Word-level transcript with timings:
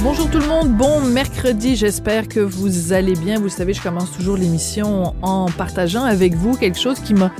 Bonjour 0.00 0.30
tout 0.30 0.38
le 0.38 0.46
monde, 0.46 0.68
bon 0.76 1.00
mercredi, 1.00 1.74
j'espère 1.74 2.28
que 2.28 2.38
vous 2.38 2.92
allez 2.92 3.14
bien. 3.14 3.40
Vous 3.40 3.48
savez, 3.48 3.72
je 3.72 3.82
commence 3.82 4.12
toujours 4.12 4.36
l'émission 4.36 5.12
en 5.22 5.46
partageant 5.46 6.04
avec 6.04 6.34
vous 6.34 6.56
quelque 6.56 6.78
chose 6.78 7.00
qui 7.00 7.14
m'a 7.14 7.32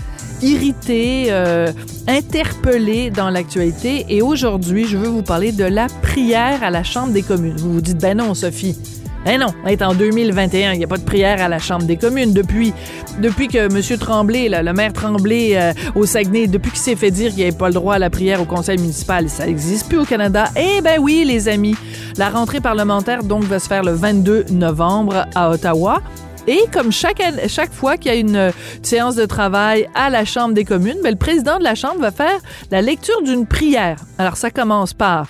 irrité, 0.43 1.27
euh, 1.31 1.71
interpellé 2.09 3.11
dans 3.11 3.31
l'actualité. 3.31 4.07
Et 4.09 4.23
aujourd'hui, 4.23 4.87
je 4.87 4.97
veux 4.97 5.07
vous 5.07 5.23
parler 5.23 5.53
de 5.53 5.65
la 5.65 5.87
prière 6.03 6.65
à 6.65 6.71
la 6.71 6.83
Chambre 6.83 7.13
des 7.13 7.23
communes. 7.23 7.57
Vous 7.57 7.75
vous 7.75 7.81
dites, 7.81 7.99
ben 7.99 8.19
non, 8.19 8.35
Sophie. 8.35 8.77
Ben 9.25 9.41
non, 9.41 9.49
on 9.65 9.67
est 9.67 9.83
en 9.83 9.95
2021, 9.95 10.73
il 10.73 10.79
n'y 10.79 10.85
a 10.85 10.89
pas 10.89 10.97
de 10.97 11.05
prière 11.05 11.43
à 11.43 11.49
la 11.49 11.59
Chambre 11.59 11.85
des 11.85 11.97
communes. 11.97 12.33
Depuis, 12.33 12.73
depuis 13.21 13.49
que 13.49 13.59
M. 13.59 13.99
Tremblay, 13.99 14.49
le 14.49 14.73
maire 14.73 14.93
Tremblay 14.93 15.57
euh, 15.57 15.73
au 15.95 16.07
Saguenay, 16.07 16.47
depuis 16.47 16.71
qu'il 16.71 16.81
s'est 16.81 16.97
fait 16.97 17.11
dire 17.11 17.31
qu'il 17.31 17.39
n'y 17.39 17.43
avait 17.43 17.57
pas 17.57 17.69
le 17.69 17.75
droit 17.75 17.95
à 17.95 17.99
la 17.99 18.11
prière 18.11 18.41
au 18.41 18.45
conseil 18.45 18.79
municipal, 18.79 19.29
ça 19.29 19.47
n'existe 19.47 19.89
plus 19.89 19.99
au 19.99 20.05
Canada. 20.05 20.49
Eh 20.57 20.81
ben 20.81 20.99
oui, 21.01 21.25
les 21.27 21.49
amis, 21.49 21.75
la 22.17 22.31
rentrée 22.31 22.61
parlementaire 22.61 23.25
donc 23.25 23.43
va 23.45 23.59
se 23.59 23.69
faire 23.69 23.83
le 23.83 23.93
22 23.93 24.47
novembre 24.51 25.27
à 25.35 25.51
Ottawa. 25.51 26.01
Et 26.47 26.65
comme 26.73 26.93
chaque, 26.93 27.23
chaque 27.49 27.75
fois 27.75 27.99
qu'il 27.99 28.11
y 28.11 28.15
a 28.15 28.19
une 28.19 28.53
séance 28.83 29.17
de 29.17 29.27
travail 29.27 29.87
à 29.95 30.09
la 30.09 30.25
Chambre 30.25 30.55
des 30.55 30.65
communes, 30.65 30.97
ben, 31.03 31.11
le 31.11 31.19
président 31.19 31.59
de 31.59 31.65
la 31.65 31.75
Chambre 31.75 32.01
va 32.01 32.11
faire 32.11 32.39
la 32.71 32.81
lecture 32.81 33.21
d'une 33.23 33.47
prière. 33.47 33.99
Alors 34.17 34.39
ça 34.39 34.51
commence 34.51 34.95
par 34.95 35.27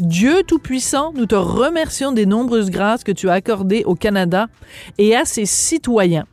Dieu 0.00 0.42
Tout-Puissant, 0.46 1.12
nous 1.14 1.26
te 1.26 1.34
remercions 1.34 2.12
des 2.12 2.24
nombreuses 2.24 2.70
grâces 2.70 3.04
que 3.04 3.12
tu 3.12 3.28
as 3.28 3.34
accordées 3.34 3.84
au 3.84 3.94
Canada 3.94 4.46
et 4.96 5.14
à 5.14 5.26
ses 5.26 5.44
citoyens 5.44 6.24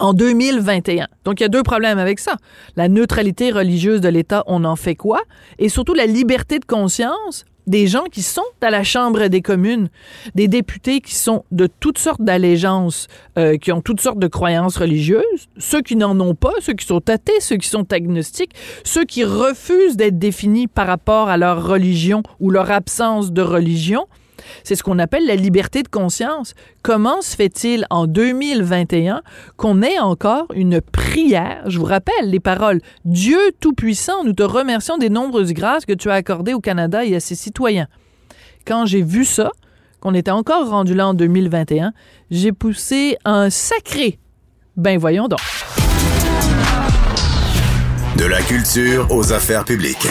en 0.00 0.12
2021. 0.12 1.08
Donc, 1.24 1.40
il 1.40 1.44
y 1.44 1.46
a 1.46 1.48
deux 1.48 1.62
problèmes 1.62 1.98
avec 1.98 2.18
ça. 2.18 2.36
La 2.76 2.88
neutralité 2.88 3.50
religieuse 3.50 4.02
de 4.02 4.10
l'État, 4.10 4.44
on 4.46 4.64
en 4.64 4.76
fait 4.76 4.96
quoi? 4.96 5.22
Et 5.58 5.70
surtout 5.70 5.94
la 5.94 6.04
liberté 6.04 6.58
de 6.58 6.66
conscience 6.66 7.46
des 7.68 7.86
gens 7.86 8.04
qui 8.10 8.22
sont 8.22 8.42
à 8.60 8.70
la 8.70 8.82
Chambre 8.82 9.28
des 9.28 9.42
communes, 9.42 9.88
des 10.34 10.48
députés 10.48 11.00
qui 11.00 11.14
sont 11.14 11.44
de 11.52 11.68
toutes 11.80 11.98
sortes 11.98 12.22
d'allégeances, 12.22 13.06
euh, 13.38 13.56
qui 13.56 13.72
ont 13.72 13.80
toutes 13.80 14.00
sortes 14.00 14.18
de 14.18 14.26
croyances 14.26 14.76
religieuses, 14.76 15.22
ceux 15.58 15.82
qui 15.82 15.96
n'en 15.96 16.18
ont 16.20 16.34
pas, 16.34 16.52
ceux 16.60 16.72
qui 16.72 16.86
sont 16.86 17.08
athées, 17.08 17.40
ceux 17.40 17.56
qui 17.56 17.68
sont 17.68 17.92
agnostiques, 17.92 18.54
ceux 18.84 19.04
qui 19.04 19.24
refusent 19.24 19.96
d'être 19.96 20.18
définis 20.18 20.66
par 20.66 20.86
rapport 20.86 21.28
à 21.28 21.36
leur 21.36 21.66
religion 21.66 22.22
ou 22.40 22.50
leur 22.50 22.70
absence 22.70 23.32
de 23.32 23.42
religion. 23.42 24.06
C'est 24.64 24.74
ce 24.74 24.82
qu'on 24.82 24.98
appelle 24.98 25.26
la 25.26 25.36
liberté 25.36 25.82
de 25.82 25.88
conscience. 25.88 26.54
Comment 26.82 27.20
se 27.20 27.36
fait-il 27.36 27.86
en 27.90 28.06
2021 28.06 29.22
qu'on 29.56 29.82
ait 29.82 29.98
encore 29.98 30.46
une 30.54 30.80
prière? 30.80 31.62
Je 31.66 31.78
vous 31.78 31.84
rappelle 31.84 32.30
les 32.30 32.40
paroles. 32.40 32.80
Dieu 33.04 33.38
Tout-Puissant, 33.60 34.24
nous 34.24 34.32
te 34.32 34.42
remercions 34.42 34.98
des 34.98 35.10
nombreuses 35.10 35.52
grâces 35.52 35.86
que 35.86 35.92
tu 35.92 36.10
as 36.10 36.14
accordées 36.14 36.54
au 36.54 36.60
Canada 36.60 37.04
et 37.04 37.14
à 37.14 37.20
ses 37.20 37.34
citoyens. 37.34 37.88
Quand 38.66 38.86
j'ai 38.86 39.02
vu 39.02 39.24
ça, 39.24 39.50
qu'on 40.00 40.14
était 40.14 40.30
encore 40.30 40.68
rendu 40.68 40.94
là 40.94 41.08
en 41.08 41.14
2021, 41.14 41.92
j'ai 42.30 42.52
poussé 42.52 43.16
un 43.24 43.50
sacré. 43.50 44.18
Ben 44.76 44.98
voyons 44.98 45.26
donc. 45.28 45.40
De 48.16 48.24
la 48.24 48.40
culture 48.42 49.06
aux 49.10 49.32
affaires 49.32 49.64
publiques. 49.64 50.06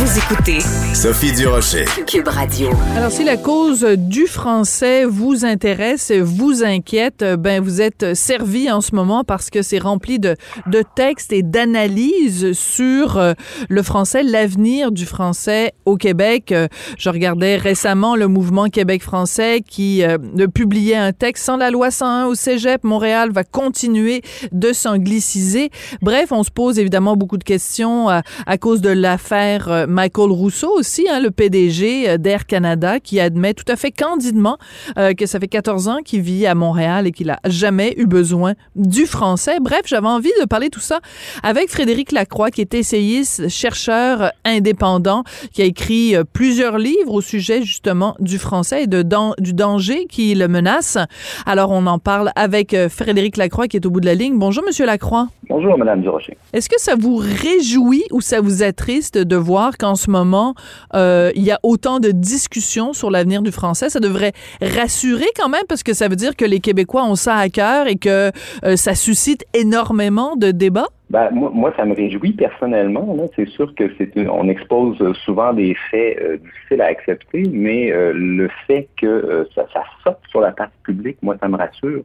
Vous 0.00 0.16
écoutez 0.16 0.60
Sophie 0.94 1.32
Durocher. 1.32 1.84
Cube 2.06 2.28
Radio. 2.28 2.70
Alors, 2.96 3.10
si 3.10 3.24
la 3.24 3.36
cause 3.36 3.82
du 3.82 4.28
français 4.28 5.04
vous 5.04 5.44
intéresse, 5.44 6.12
vous 6.12 6.62
inquiète, 6.62 7.24
ben 7.36 7.60
vous 7.60 7.80
êtes 7.80 8.14
servi 8.14 8.70
en 8.70 8.80
ce 8.80 8.94
moment 8.94 9.24
parce 9.24 9.50
que 9.50 9.60
c'est 9.60 9.80
rempli 9.80 10.20
de, 10.20 10.36
de 10.68 10.84
textes 10.94 11.32
et 11.32 11.42
d'analyses 11.42 12.52
sur 12.52 13.18
euh, 13.18 13.32
le 13.68 13.82
français, 13.82 14.22
l'avenir 14.22 14.92
du 14.92 15.04
français 15.04 15.72
au 15.84 15.96
Québec. 15.96 16.52
Euh, 16.52 16.68
je 16.96 17.10
regardais 17.10 17.56
récemment 17.56 18.14
le 18.14 18.28
mouvement 18.28 18.68
Québec 18.68 19.02
français 19.02 19.62
qui 19.68 20.04
euh, 20.04 20.16
publiait 20.54 20.94
un 20.94 21.12
texte 21.12 21.44
sans 21.44 21.56
la 21.56 21.72
loi 21.72 21.90
101 21.90 22.26
au 22.26 22.36
Cégep. 22.36 22.84
Montréal 22.84 23.32
va 23.32 23.42
continuer 23.42 24.22
de 24.52 24.72
s'angliciser. 24.72 25.70
Bref, 26.02 26.30
on 26.30 26.44
se 26.44 26.52
pose 26.52 26.78
évidemment 26.78 27.16
beaucoup 27.16 27.36
de 27.36 27.42
questions 27.42 28.08
à, 28.08 28.22
à 28.46 28.58
cause 28.58 28.80
de 28.80 28.90
l'affaire 28.90 29.87
Michael 29.88 30.30
Rousseau 30.30 30.70
aussi, 30.76 31.08
hein, 31.10 31.20
le 31.20 31.30
PDG 31.30 32.10
euh, 32.10 32.18
d'Air 32.18 32.46
Canada, 32.46 33.00
qui 33.00 33.18
admet 33.18 33.54
tout 33.54 33.64
à 33.68 33.76
fait 33.76 33.90
candidement 33.90 34.58
euh, 34.98 35.14
que 35.14 35.26
ça 35.26 35.40
fait 35.40 35.48
14 35.48 35.88
ans 35.88 35.98
qu'il 36.04 36.20
vit 36.20 36.46
à 36.46 36.54
Montréal 36.54 37.06
et 37.06 37.12
qu'il 37.12 37.30
a 37.30 37.40
jamais 37.46 37.94
eu 37.96 38.06
besoin 38.06 38.54
du 38.76 39.06
français. 39.06 39.58
Bref, 39.60 39.82
j'avais 39.86 40.06
envie 40.06 40.30
de 40.40 40.44
parler 40.44 40.68
tout 40.68 40.80
ça 40.80 41.00
avec 41.42 41.70
Frédéric 41.70 42.12
Lacroix, 42.12 42.50
qui 42.50 42.60
est 42.60 42.74
essayiste, 42.74 43.48
chercheur 43.48 44.30
indépendant, 44.44 45.24
qui 45.52 45.62
a 45.62 45.64
écrit 45.64 46.14
euh, 46.14 46.22
plusieurs 46.30 46.78
livres 46.78 47.14
au 47.14 47.20
sujet 47.20 47.62
justement 47.62 48.14
du 48.20 48.38
français 48.38 48.84
et 48.84 48.86
de 48.86 49.08
du 49.38 49.54
danger 49.54 50.04
qui 50.04 50.34
le 50.34 50.48
menace. 50.48 50.98
Alors, 51.46 51.70
on 51.70 51.86
en 51.86 51.98
parle 51.98 52.30
avec 52.36 52.76
Frédéric 52.88 53.38
Lacroix, 53.38 53.66
qui 53.66 53.78
est 53.78 53.86
au 53.86 53.90
bout 53.90 54.00
de 54.00 54.06
la 54.06 54.14
ligne. 54.14 54.38
Bonjour, 54.38 54.62
Monsieur 54.66 54.84
Lacroix. 54.84 55.28
Bonjour, 55.48 55.78
Madame 55.78 56.02
Durocher. 56.02 56.36
Est-ce 56.52 56.68
que 56.68 56.78
ça 56.78 56.94
vous 56.94 57.16
réjouit 57.16 58.04
ou 58.10 58.20
ça 58.20 58.42
vous 58.42 58.62
attriste 58.62 59.16
de 59.16 59.36
voir 59.36 59.77
qu'en 59.78 59.94
ce 59.94 60.10
moment, 60.10 60.54
euh, 60.94 61.30
il 61.34 61.42
y 61.42 61.50
a 61.50 61.58
autant 61.62 62.00
de 62.00 62.10
discussions 62.10 62.92
sur 62.92 63.10
l'avenir 63.10 63.42
du 63.42 63.52
français. 63.52 63.88
Ça 63.88 64.00
devrait 64.00 64.32
rassurer 64.60 65.26
quand 65.36 65.48
même 65.48 65.64
parce 65.68 65.82
que 65.82 65.94
ça 65.94 66.08
veut 66.08 66.16
dire 66.16 66.36
que 66.36 66.44
les 66.44 66.60
Québécois 66.60 67.04
ont 67.04 67.14
ça 67.14 67.36
à 67.36 67.48
cœur 67.48 67.86
et 67.86 67.96
que 67.96 68.30
euh, 68.64 68.76
ça 68.76 68.94
suscite 68.94 69.44
énormément 69.54 70.36
de 70.36 70.50
débats. 70.50 70.88
Ben, 71.10 71.30
moi, 71.32 71.72
ça 71.76 71.86
me 71.86 71.94
réjouit 71.94 72.32
personnellement. 72.32 73.16
C'est 73.34 73.48
sûr 73.48 73.74
que 73.74 73.84
on 74.28 74.48
expose 74.48 74.98
souvent 75.24 75.54
des 75.54 75.74
faits 75.90 76.18
euh, 76.20 76.36
difficiles 76.36 76.82
à 76.82 76.86
accepter, 76.86 77.44
mais 77.50 77.90
le 77.90 78.48
fait 78.66 78.88
que 79.00 79.48
ça, 79.54 79.66
ça 79.72 79.82
sorte 80.04 80.20
sur 80.28 80.40
la 80.40 80.52
place 80.52 80.70
publique, 80.82 81.16
moi, 81.22 81.36
ça 81.40 81.48
me 81.48 81.56
rassure 81.56 82.02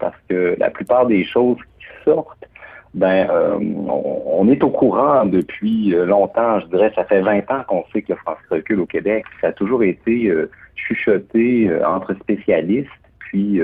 parce 0.00 0.16
que 0.28 0.56
la 0.58 0.70
plupart 0.70 1.06
des 1.06 1.24
choses 1.24 1.58
qui 1.78 1.86
sortent 2.04 2.44
ben 2.94 3.28
euh, 3.30 3.56
on, 3.56 4.48
est 4.48 4.62
au 4.64 4.70
courant 4.70 5.24
depuis 5.24 5.94
euh, 5.94 6.06
longtemps, 6.06 6.58
je 6.60 6.66
dirais, 6.66 6.92
ça 6.96 7.04
fait 7.04 7.20
20 7.20 7.50
ans 7.50 7.62
qu'on 7.68 7.84
sait 7.92 8.02
que 8.02 8.12
le 8.12 8.18
français 8.18 8.40
recule 8.50 8.80
au 8.80 8.86
Québec. 8.86 9.24
Ça 9.40 9.48
a 9.48 9.52
toujours 9.52 9.84
été 9.84 10.26
euh, 10.26 10.50
chuchoté 10.74 11.70
entre 11.84 12.14
spécialistes, 12.14 12.88
puis 13.18 13.60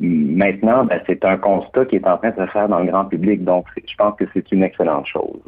maintenant, 0.00 0.84
ben, 0.84 1.00
c'est 1.06 1.24
un 1.24 1.36
constat 1.36 1.84
qui 1.86 1.96
est 1.96 2.06
en 2.06 2.16
train 2.16 2.30
de 2.30 2.36
se 2.36 2.46
faire 2.46 2.68
dans 2.68 2.78
le 2.78 2.86
grand 2.86 3.04
public. 3.04 3.44
Donc, 3.44 3.66
je 3.76 3.94
pense 3.96 4.16
que 4.16 4.24
c'est 4.32 4.50
une 4.50 4.62
excellente 4.62 5.06
chose. 5.06 5.42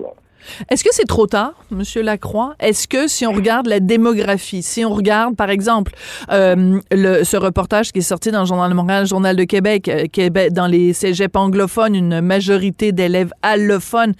Est-ce 0.70 0.84
que 0.84 0.90
c'est 0.92 1.06
trop 1.06 1.26
tard, 1.26 1.54
Monsieur 1.70 2.02
Lacroix? 2.02 2.54
Est-ce 2.60 2.86
que 2.86 3.08
si 3.08 3.26
on 3.26 3.32
regarde 3.32 3.66
la 3.66 3.80
démographie, 3.80 4.62
si 4.62 4.84
on 4.84 4.90
regarde, 4.90 5.36
par 5.36 5.50
exemple, 5.50 5.92
euh, 6.30 6.80
ce 6.90 7.36
reportage 7.36 7.92
qui 7.92 7.98
est 7.98 8.02
sorti 8.02 8.30
dans 8.30 8.40
le 8.40 8.46
Journal 8.46 8.70
de 8.70 8.74
Montréal, 8.74 9.02
le 9.02 9.08
Journal 9.08 9.36
de 9.36 9.44
Québec, 9.44 9.88
euh, 9.88 10.50
dans 10.50 10.66
les 10.66 10.92
cégeps 10.92 11.36
anglophones, 11.36 11.94
une 11.94 12.20
majorité 12.20 12.92
d'élèves 12.92 13.32
allophones, 13.42 14.12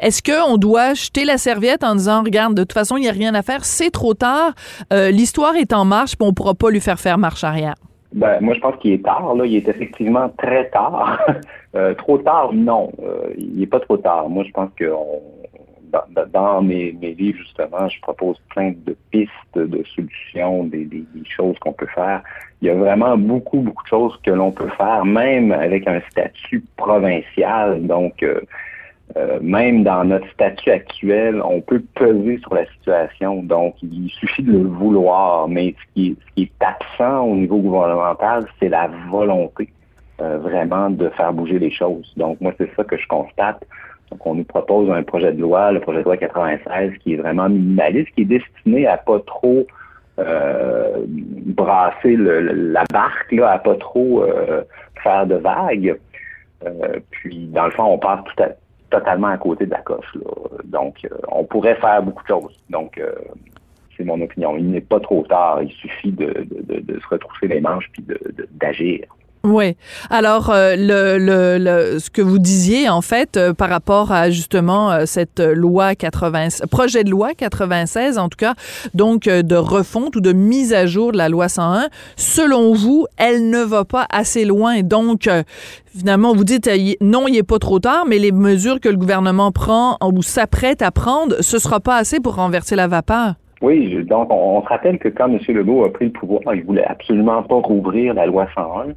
est-ce 0.00 0.22
qu'on 0.22 0.56
doit 0.56 0.94
jeter 0.94 1.24
la 1.24 1.38
serviette 1.38 1.84
en 1.84 1.94
disant, 1.94 2.22
regarde, 2.22 2.54
de 2.54 2.62
toute 2.62 2.72
façon, 2.72 2.96
il 2.96 3.02
n'y 3.02 3.08
a 3.08 3.12
rien 3.12 3.34
à 3.34 3.42
faire, 3.42 3.64
c'est 3.64 3.90
trop 3.90 4.14
tard, 4.14 4.52
euh, 4.92 5.10
l'histoire 5.10 5.56
est 5.56 5.72
en 5.72 5.84
marche, 5.84 6.16
puis 6.16 6.24
on 6.24 6.30
ne 6.30 6.34
pourra 6.34 6.54
pas 6.54 6.70
lui 6.70 6.80
faire 6.80 7.00
faire 7.00 7.18
marche 7.18 7.44
arrière? 7.44 7.74
Ben, 8.12 8.40
moi, 8.42 8.52
je 8.54 8.60
pense 8.60 8.76
qu'il 8.76 8.92
est 8.92 9.02
tard. 9.02 9.34
Là. 9.34 9.46
Il 9.46 9.56
est 9.56 9.66
effectivement 9.66 10.28
très 10.36 10.68
tard. 10.68 11.18
trop 11.96 12.18
tard, 12.18 12.50
non. 12.52 12.92
il 13.38 13.60
n'est 13.60 13.66
pas 13.66 13.80
trop 13.80 13.96
tard. 13.96 14.28
Moi, 14.28 14.44
je 14.46 14.50
pense 14.50 14.68
qu'on 14.78 15.22
dans, 16.32 16.62
mes, 16.62 16.92
livres, 16.92 17.38
justement, 17.38 17.88
je 17.88 18.00
propose 18.00 18.38
plein 18.50 18.72
de 18.86 18.96
pistes 19.10 19.30
de 19.54 19.82
solutions, 19.94 20.64
des, 20.64 20.88
choses 21.24 21.58
qu'on 21.58 21.72
peut 21.72 21.88
faire. 21.94 22.22
Il 22.60 22.68
y 22.68 22.70
a 22.70 22.74
vraiment 22.74 23.16
beaucoup, 23.16 23.60
beaucoup 23.60 23.82
de 23.82 23.88
choses 23.88 24.18
que 24.24 24.30
l'on 24.30 24.52
peut 24.52 24.70
faire, 24.76 25.04
même 25.04 25.52
avec 25.52 25.86
un 25.86 26.00
statut 26.10 26.64
provincial. 26.76 27.86
Donc, 27.86 28.22
euh, 28.22 28.40
euh, 29.16 29.38
même 29.42 29.82
dans 29.82 30.04
notre 30.04 30.30
statut 30.30 30.70
actuel, 30.70 31.42
on 31.44 31.60
peut 31.60 31.82
peser 31.94 32.38
sur 32.38 32.54
la 32.54 32.66
situation. 32.66 33.42
Donc, 33.42 33.74
il 33.82 34.08
suffit 34.10 34.42
de 34.42 34.52
le 34.52 34.68
vouloir. 34.68 35.48
Mais 35.48 35.74
ce 35.78 35.94
qui 35.94 36.16
est, 36.36 36.50
absent 36.60 37.24
au 37.24 37.34
niveau 37.34 37.58
gouvernemental, 37.58 38.46
c'est 38.60 38.68
la 38.68 38.88
volonté 39.10 39.68
euh, 40.20 40.38
vraiment 40.38 40.88
de 40.88 41.08
faire 41.10 41.32
bouger 41.32 41.58
les 41.58 41.70
choses. 41.70 42.10
Donc, 42.16 42.40
moi, 42.40 42.52
c'est 42.56 42.74
ça 42.76 42.84
que 42.84 42.96
je 42.96 43.06
constate. 43.08 43.64
Donc, 44.12 44.26
on 44.26 44.34
nous 44.34 44.44
propose 44.44 44.90
un 44.90 45.02
projet 45.02 45.32
de 45.32 45.40
loi, 45.40 45.72
le 45.72 45.80
projet 45.80 46.00
de 46.00 46.04
loi 46.04 46.18
96, 46.18 46.92
qui 46.98 47.14
est 47.14 47.16
vraiment 47.16 47.48
minimaliste, 47.48 48.10
qui 48.14 48.22
est 48.22 48.26
destiné 48.26 48.86
à 48.86 48.98
pas 48.98 49.20
trop 49.20 49.66
euh, 50.18 51.06
brasser 51.06 52.16
la 52.18 52.84
barque, 52.92 53.32
là, 53.32 53.52
à 53.52 53.58
pas 53.58 53.74
trop 53.76 54.22
euh, 54.22 54.64
faire 55.02 55.26
de 55.26 55.36
vagues. 55.36 55.98
Euh, 56.62 57.00
puis, 57.10 57.46
dans 57.46 57.64
le 57.64 57.70
fond, 57.70 57.84
on 57.84 57.98
passe 57.98 58.20
totalement 58.90 59.28
à 59.28 59.38
côté 59.38 59.64
de 59.64 59.70
la 59.70 59.80
coche. 59.80 60.12
Donc, 60.64 61.08
on 61.28 61.44
pourrait 61.44 61.76
faire 61.76 62.02
beaucoup 62.02 62.22
de 62.22 62.28
choses. 62.28 62.60
Donc, 62.68 63.00
C'est 63.96 64.04
mon 64.04 64.20
opinion. 64.20 64.58
Il 64.58 64.72
n'est 64.72 64.82
pas 64.82 65.00
trop 65.00 65.22
tard. 65.22 65.62
Il 65.62 65.72
suffit 65.72 66.12
de, 66.12 66.46
se 67.00 67.08
retrousser 67.08 67.48
les 67.48 67.62
manches 67.62 67.88
puis 67.94 68.04
d'agir. 68.50 69.06
Oui. 69.44 69.76
Alors, 70.08 70.50
euh, 70.50 70.76
le, 70.78 71.18
le, 71.18 71.98
ce 71.98 72.10
que 72.10 72.22
vous 72.22 72.38
disiez, 72.38 72.88
en 72.88 73.00
fait, 73.00 73.36
euh, 73.36 73.52
par 73.52 73.70
rapport 73.70 74.12
à 74.12 74.30
justement 74.30 74.92
euh, 74.92 75.02
cette 75.04 75.40
loi 75.40 75.96
80, 75.96 76.64
projet 76.70 77.02
de 77.02 77.10
loi 77.10 77.34
96, 77.34 78.18
en 78.18 78.28
tout 78.28 78.36
cas, 78.38 78.54
donc 78.94 79.24
de 79.24 79.56
refonte 79.56 80.14
ou 80.14 80.20
de 80.20 80.32
mise 80.32 80.72
à 80.72 80.86
jour 80.86 81.10
de 81.10 81.18
la 81.18 81.28
loi 81.28 81.48
101, 81.48 81.88
selon 82.14 82.72
vous, 82.72 83.06
elle 83.16 83.50
ne 83.50 83.64
va 83.64 83.84
pas 83.84 84.06
assez 84.10 84.44
loin. 84.44 84.82
Donc, 84.82 85.28
finalement, 85.96 86.34
vous 86.34 86.44
dites 86.44 86.70
non, 87.00 87.26
il 87.26 87.32
n'est 87.32 87.42
pas 87.42 87.58
trop 87.58 87.80
tard, 87.80 88.04
mais 88.06 88.18
les 88.18 88.32
mesures 88.32 88.78
que 88.78 88.88
le 88.88 88.96
gouvernement 88.96 89.50
prend 89.50 89.96
ou 90.04 90.22
s'apprête 90.22 90.82
à 90.82 90.92
prendre, 90.92 91.36
ce 91.40 91.58
sera 91.58 91.80
pas 91.80 91.96
assez 91.96 92.20
pour 92.20 92.36
renverser 92.36 92.76
la 92.76 92.86
vapeur. 92.86 93.34
Oui, 93.60 94.04
donc 94.04 94.28
on, 94.30 94.58
on 94.58 94.62
se 94.62 94.68
rappelle 94.68 94.98
que 94.98 95.08
quand 95.08 95.26
M. 95.26 95.38
Legault 95.48 95.84
a 95.84 95.92
pris 95.92 96.06
le 96.06 96.12
pouvoir, 96.12 96.54
il 96.54 96.64
voulait 96.64 96.84
absolument 96.84 97.42
pas 97.42 97.56
rouvrir 97.56 98.14
la 98.14 98.26
loi 98.26 98.46
101. 98.54 98.92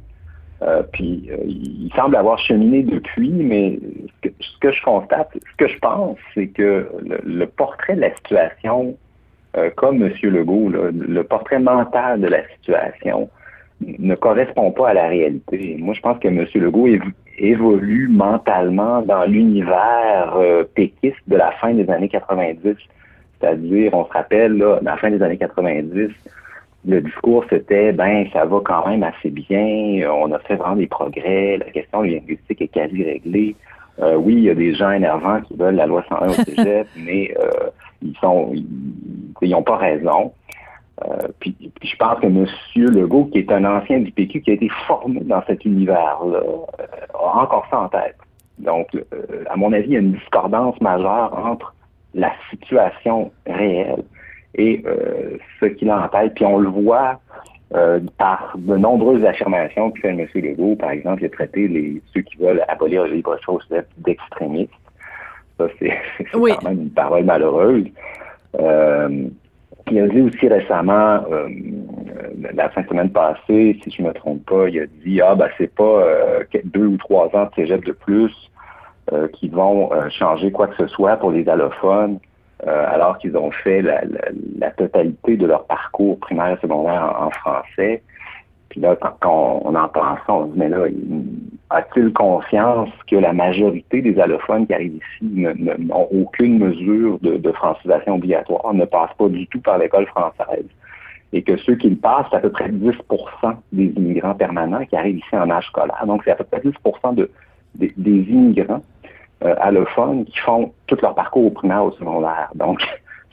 Euh, 0.62 0.82
puis 0.90 1.28
euh, 1.30 1.36
il 1.44 1.92
semble 1.94 2.16
avoir 2.16 2.38
cheminé 2.38 2.82
depuis, 2.82 3.30
mais 3.30 3.78
ce 4.24 4.58
que, 4.60 4.72
je 4.72 4.82
constate, 4.82 5.30
ce 5.34 5.56
que 5.58 5.68
je 5.68 5.78
pense, 5.78 6.16
c'est 6.34 6.46
que 6.46 6.88
le, 7.24 7.46
portrait 7.46 7.94
de 7.94 8.00
la 8.00 8.14
situation, 8.14 8.96
euh, 9.56 9.70
comme 9.76 10.02
M. 10.02 10.12
Legault, 10.22 10.70
le 10.70 11.22
portrait 11.24 11.58
mental 11.58 12.20
de 12.20 12.28
la 12.28 12.46
situation 12.54 13.28
ne 13.82 14.14
correspond 14.14 14.70
pas 14.70 14.90
à 14.90 14.94
la 14.94 15.08
réalité. 15.08 15.76
Moi, 15.78 15.92
je 15.92 16.00
pense 16.00 16.18
que 16.18 16.28
M. 16.28 16.46
Legault 16.54 16.88
évolue 17.36 18.08
mentalement 18.08 19.02
dans 19.02 19.24
l'univers 19.24 20.38
péquiste 20.74 21.20
de 21.26 21.36
la 21.36 21.50
fin 21.52 21.74
des 21.74 21.88
années 21.90 22.08
90. 22.08 22.76
C'est-à-dire, 23.38 23.92
on 23.92 24.06
se 24.06 24.12
rappelle, 24.12 24.56
là, 24.56 24.78
la 24.80 24.96
fin 24.96 25.10
des 25.10 25.22
années 25.22 25.36
90, 25.36 26.08
le 26.86 27.00
discours, 27.00 27.44
c'était, 27.50 27.92
ben, 27.92 28.26
ça 28.32 28.44
va 28.44 28.60
quand 28.64 28.86
même 28.86 29.02
assez 29.02 29.30
bien, 29.30 30.08
on 30.10 30.30
a 30.32 30.38
fait 30.40 30.56
vraiment 30.56 30.76
des 30.76 30.86
progrès, 30.86 31.56
la 31.58 31.66
question 31.66 32.02
linguistique 32.02 32.62
est 32.62 32.68
quasi 32.68 33.02
réglée. 33.02 33.56
Euh, 33.98 34.14
oui, 34.14 34.34
il 34.34 34.42
y 34.44 34.50
a 34.50 34.54
des 34.54 34.74
gens 34.74 34.92
énervants 34.92 35.40
qui 35.42 35.54
veulent 35.56 35.74
la 35.74 35.86
loi 35.86 36.04
101 36.08 36.28
au 36.28 36.32
cégep, 36.44 36.86
mais 36.96 37.34
euh, 37.38 37.70
ils 38.02 38.16
sont, 38.18 38.52
ils 39.42 39.50
n'ont 39.50 39.62
pas 39.62 39.76
raison. 39.76 40.32
Euh, 41.04 41.28
puis, 41.40 41.56
je 41.82 41.96
pense 41.96 42.20
que 42.20 42.26
M. 42.26 42.46
Legault, 42.76 43.26
qui 43.26 43.38
est 43.38 43.50
un 43.50 43.64
ancien 43.64 44.00
du 44.00 44.12
PQ, 44.12 44.42
qui 44.42 44.50
a 44.50 44.54
été 44.54 44.68
formé 44.86 45.20
dans 45.20 45.42
cet 45.46 45.64
univers-là, 45.64 46.40
a 47.14 47.42
encore 47.42 47.66
ça 47.70 47.80
en 47.80 47.88
tête. 47.88 48.16
Donc, 48.58 48.88
à 49.50 49.56
mon 49.56 49.72
avis, 49.72 49.88
il 49.88 49.92
y 49.92 49.96
a 49.96 50.00
une 50.00 50.12
discordance 50.12 50.80
majeure 50.80 51.36
entre 51.44 51.74
la 52.14 52.32
situation 52.50 53.30
réelle 53.46 54.04
et 54.56 54.82
euh, 54.86 55.36
ce 55.60 55.66
qu'il 55.66 55.90
a 55.90 56.02
en 56.02 56.08
tête. 56.08 56.34
Puis 56.34 56.44
on 56.44 56.58
le 56.58 56.68
voit 56.68 57.20
euh, 57.74 58.00
par 58.18 58.54
de 58.56 58.76
nombreuses 58.76 59.24
affirmations 59.24 59.90
que 59.90 60.00
fait 60.00 60.08
M. 60.08 60.26
Legault. 60.34 60.76
Par 60.76 60.90
exemple, 60.90 61.22
il 61.22 61.26
a 61.26 61.30
traité 61.30 61.68
les, 61.68 62.00
ceux 62.14 62.22
qui 62.22 62.36
veulent 62.36 62.64
abolir 62.68 63.04
le 63.04 63.14
libre-choix 63.14 63.58
d'extrémistes. 63.98 64.70
Ça, 65.58 65.66
c'est 65.78 65.92
quand 66.32 66.62
même 66.62 66.82
une 66.82 66.90
parole 66.90 67.24
malheureuse. 67.24 67.86
Euh, 68.58 69.28
il 69.90 70.00
a 70.00 70.08
dit 70.08 70.20
aussi 70.20 70.48
récemment, 70.48 71.24
euh, 71.30 71.48
la 72.54 72.68
fin 72.70 72.82
de 72.82 72.88
semaine 72.88 73.10
passée, 73.10 73.78
si 73.82 73.90
je 73.90 74.02
ne 74.02 74.08
me 74.08 74.14
trompe 74.14 74.44
pas, 74.46 74.68
il 74.68 74.80
a 74.80 74.86
dit 75.04 75.20
Ah 75.20 75.34
ben 75.34 75.48
c'est 75.58 75.72
pas 75.72 76.04
deux 76.64 76.86
ou 76.86 76.96
trois 76.96 77.26
ans 77.34 77.44
de 77.44 77.50
cégep 77.54 77.84
de 77.84 77.92
plus 77.92 78.32
qui 79.34 79.48
vont 79.48 79.90
changer 80.10 80.50
quoi 80.50 80.66
que 80.66 80.76
ce 80.76 80.88
soit 80.88 81.16
pour 81.16 81.30
les 81.30 81.48
allophones. 81.48 82.18
Euh, 82.66 82.84
alors 82.92 83.16
qu'ils 83.18 83.36
ont 83.36 83.52
fait 83.52 83.80
la, 83.80 84.00
totalité 84.72 85.36
de 85.36 85.46
leur 85.46 85.66
parcours 85.66 86.18
primaire 86.18 86.56
et 86.56 86.60
secondaire 86.60 87.14
en, 87.20 87.30
français. 87.30 88.02
Puis 88.70 88.80
là, 88.80 88.96
quand 89.20 89.62
on, 89.64 89.74
entend 89.76 90.16
ça, 90.26 90.34
on 90.34 90.46
se 90.48 90.52
dit, 90.52 90.58
mais 90.58 90.68
là, 90.68 90.86
a-t-il 91.70 92.12
confiance 92.12 92.88
que 93.08 93.14
la 93.14 93.32
majorité 93.32 94.02
des 94.02 94.18
allophones 94.18 94.66
qui 94.66 94.74
arrivent 94.74 94.96
ici 94.96 95.46
n'ont 95.78 96.08
aucune 96.10 96.58
mesure 96.58 97.20
de, 97.20 97.52
francisation 97.52 98.16
obligatoire, 98.16 98.74
ne 98.74 98.84
passent 98.84 99.14
pas 99.16 99.28
du 99.28 99.46
tout 99.46 99.60
par 99.60 99.78
l'école 99.78 100.06
française? 100.06 100.66
Et 101.32 101.42
que 101.42 101.56
ceux 101.58 101.76
qui 101.76 101.90
le 101.90 101.96
passent, 101.96 102.26
c'est 102.30 102.38
à 102.38 102.40
peu 102.40 102.50
près 102.50 102.68
10% 102.68 102.96
des 103.72 103.84
immigrants 103.84 104.34
permanents 104.34 104.84
qui 104.86 104.96
arrivent 104.96 105.18
ici 105.18 105.36
en 105.36 105.48
âge 105.50 105.66
scolaire. 105.68 106.04
Donc, 106.04 106.22
c'est 106.24 106.32
à 106.32 106.36
peu 106.36 106.44
près 106.44 106.60
10 106.60 106.72
de, 107.14 107.30
des 107.76 108.20
immigrants 108.22 108.82
euh, 109.44 109.54
allophones 109.60 110.24
qui 110.24 110.38
font 110.38 110.72
tout 110.86 110.96
leur 111.02 111.14
parcours 111.14 111.46
au 111.46 111.50
primaire 111.50 111.84
au 111.84 111.92
secondaire. 111.92 112.50
Donc, 112.54 112.80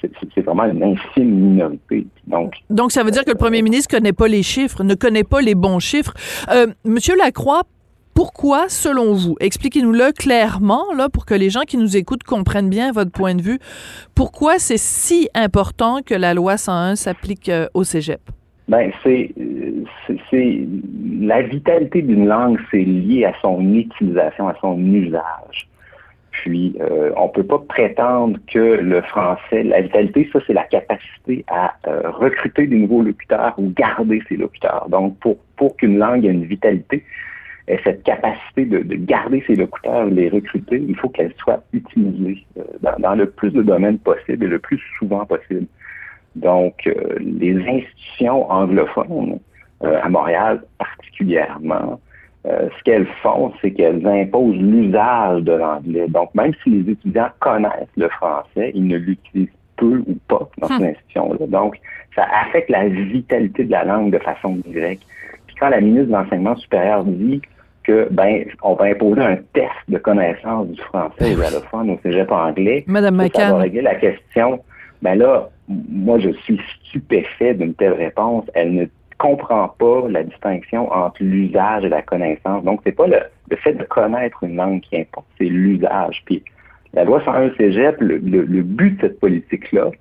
c'est 0.36 0.42
vraiment 0.42 0.66
une 0.66 0.84
infime 0.84 1.30
minorité. 1.30 2.08
Donc, 2.28 2.56
Donc, 2.70 2.92
ça 2.92 3.04
veut 3.04 3.12
dire 3.12 3.24
que 3.24 3.32
le 3.32 3.38
premier 3.38 3.62
ministre 3.62 3.94
ne 3.94 4.00
connaît 4.00 4.14
pas 4.14 4.28
les 4.28 4.44
chiffres, 4.44 4.84
ne 4.84 4.96
connaît 4.96 5.24
pas 5.24 5.42
les 5.42 5.56
bons 5.56 5.80
chiffres. 5.80 6.14
Euh, 6.52 6.68
Monsieur 6.84 7.16
Lacroix, 7.16 7.64
pourquoi, 8.14 8.70
selon 8.70 9.14
vous, 9.14 9.36
expliquez-nous-le 9.40 10.12
clairement, 10.12 10.94
là, 10.96 11.10
pour 11.10 11.26
que 11.26 11.34
les 11.34 11.50
gens 11.50 11.62
qui 11.62 11.78
nous 11.78 11.98
écoutent 11.98 12.24
comprennent 12.24 12.70
bien 12.70 12.92
votre 12.92 13.12
point 13.12 13.34
de 13.34 13.42
vue, 13.42 13.60
pourquoi 14.14 14.60
c'est 14.60 14.78
si 14.78 15.30
important 15.34 16.02
que 16.06 16.14
la 16.14 16.34
loi 16.34 16.58
101 16.58 16.96
s'applique 16.96 17.50
euh, 17.50 17.68
au 17.74 17.84
cégep? 17.84 18.22
Ben, 18.68 18.92
c'est, 19.04 19.34
c'est, 20.30 20.68
la 21.20 21.42
vitalité 21.42 22.02
d'une 22.02 22.28
langue, 22.28 22.60
c'est 22.72 22.84
lié 22.84 23.26
à 23.26 23.34
son 23.42 23.62
utilisation, 23.74 24.48
à 24.48 24.56
son 24.62 24.78
usage. 24.80 25.68
Puis, 26.34 26.76
euh, 26.82 27.12
on 27.16 27.28
ne 27.28 27.32
peut 27.32 27.44
pas 27.44 27.60
prétendre 27.60 28.40
que 28.52 28.60
le 28.60 29.02
français, 29.04 29.64
la 29.64 29.82
vitalité, 29.82 30.28
ça, 30.34 30.40
c'est 30.46 30.54
la 30.54 30.64
capacité 30.64 31.46
à 31.48 31.74
euh, 31.88 32.10
recruter 32.10 32.66
des 32.66 32.76
nouveaux 32.76 33.04
locuteurs 33.04 33.54
ou 33.58 33.70
garder 33.70 34.22
ses 34.28 34.38
locuteurs. 34.38 34.88
Donc, 34.90 35.18
pour, 35.20 35.38
pour 35.56 35.78
qu'une 35.78 36.00
langue 36.00 36.26
ait 36.26 36.32
une 36.32 36.46
vitalité, 36.46 37.04
et 37.68 37.80
cette 37.84 38.04
capacité 38.04 38.66
de, 38.66 38.82
garder 38.96 39.44
ses 39.48 39.56
locuteurs, 39.56 40.06
les 40.06 40.28
recruter, 40.28 40.84
il 40.86 40.96
faut 40.98 41.08
qu'elle 41.08 41.34
soit 41.38 41.64
utilisée 41.72 42.44
euh, 42.58 42.64
dans, 43.00 43.16
le 43.16 43.30
plus 43.30 43.52
de 43.52 43.62
domaines 43.62 44.00
possible 44.00 44.44
et 44.44 44.50
le 44.50 44.60
plus 44.60 44.82
souvent 44.98 45.26
possible. 45.26 45.68
Donc, 46.36 46.90
les 47.20 47.56
institutions 47.56 48.52
anglophones, 48.52 49.40
à 49.82 50.10
Montréal 50.10 50.64
particulièrement, 50.80 52.02
euh, 52.46 52.68
ce 52.78 52.84
qu'elles 52.84 53.08
font, 53.22 53.54
c'est 53.62 53.72
qu'elles 53.72 54.06
imposent 54.06 54.58
l'usage 54.58 55.44
de 55.44 55.54
l'anglais. 55.54 56.08
Donc, 56.10 56.34
même 56.36 56.54
si 56.64 56.70
les 56.70 56.92
étudiants 56.92 57.30
connaissent 57.40 57.88
le 57.96 58.10
français, 58.10 58.72
ils 58.74 58.86
ne 58.86 58.98
l'utilisent 58.98 59.48
peu 59.78 60.04
ou 60.06 60.18
pas 60.28 60.50
dans 60.58 60.68
ces 60.68 60.74
hum. 60.74 60.84
institutions-là. 60.84 61.48
Donc, 61.48 61.80
ça 62.16 62.26
affecte 62.46 62.70
la 62.70 62.88
vitalité 62.88 63.64
de 63.64 63.72
la 63.72 63.86
langue 63.86 64.12
de 64.12 64.20
façon 64.20 64.58
directe. 64.68 65.04
Puis 65.48 65.56
quand 65.60 65.70
la 65.70 65.82
ministre 65.82 66.08
de 66.08 66.12
l'Enseignement 66.14 66.56
supérieur 66.56 67.04
dit 67.06 67.42
que 67.84 68.08
ben 68.12 68.46
on 68.62 68.76
va 68.76 68.86
imposer 68.86 69.22
un 69.22 69.36
test 69.54 69.72
de 69.90 69.98
connaissance 69.98 70.68
du 70.68 70.82
français 70.82 71.36
aux 71.36 71.42
allophones 71.42 71.90
au 71.92 72.00
cégep 72.02 72.32
anglais, 72.32 72.84
Madame 72.88 73.28
ça, 73.34 73.52
va 73.52 73.58
régler 73.58 73.82
la 73.82 73.96
question. 73.96 74.64
Ben 75.02 75.16
là, 75.16 75.50
moi 75.68 76.18
je 76.20 76.30
suis 76.44 76.60
stupéfait 76.86 77.54
d'une 77.56 77.74
telle 77.74 77.94
réponse. 77.94 78.46
Elle 78.54 78.74
ne 78.74 78.86
comprend 79.24 79.70
pas 79.80 80.04
la 80.10 80.24
distinction 80.24 80.92
entre 80.92 81.24
l'usage 81.24 81.86
et 81.86 81.90
la 81.90 82.02
connaissance. 82.02 82.62
Donc, 82.66 82.82
c'est 82.84 82.92
pas 82.92 83.08
le, 83.08 83.20
fait 83.56 83.74
de 83.74 83.84
connaître 83.86 84.44
une 84.44 84.58
langue 84.58 84.82
qui 84.82 84.98
importe, 84.98 85.28
c'est 85.38 85.46
l'usage. 85.46 86.22
Puis, 86.26 86.44
la 86.94 87.06
loi 87.06 87.22
101 87.24 87.52
Cégep, 87.56 88.02
le, 88.02 88.20
but 88.62 88.98
de 88.98 89.02
cette 89.02 89.22
politique-là, 89.22 89.92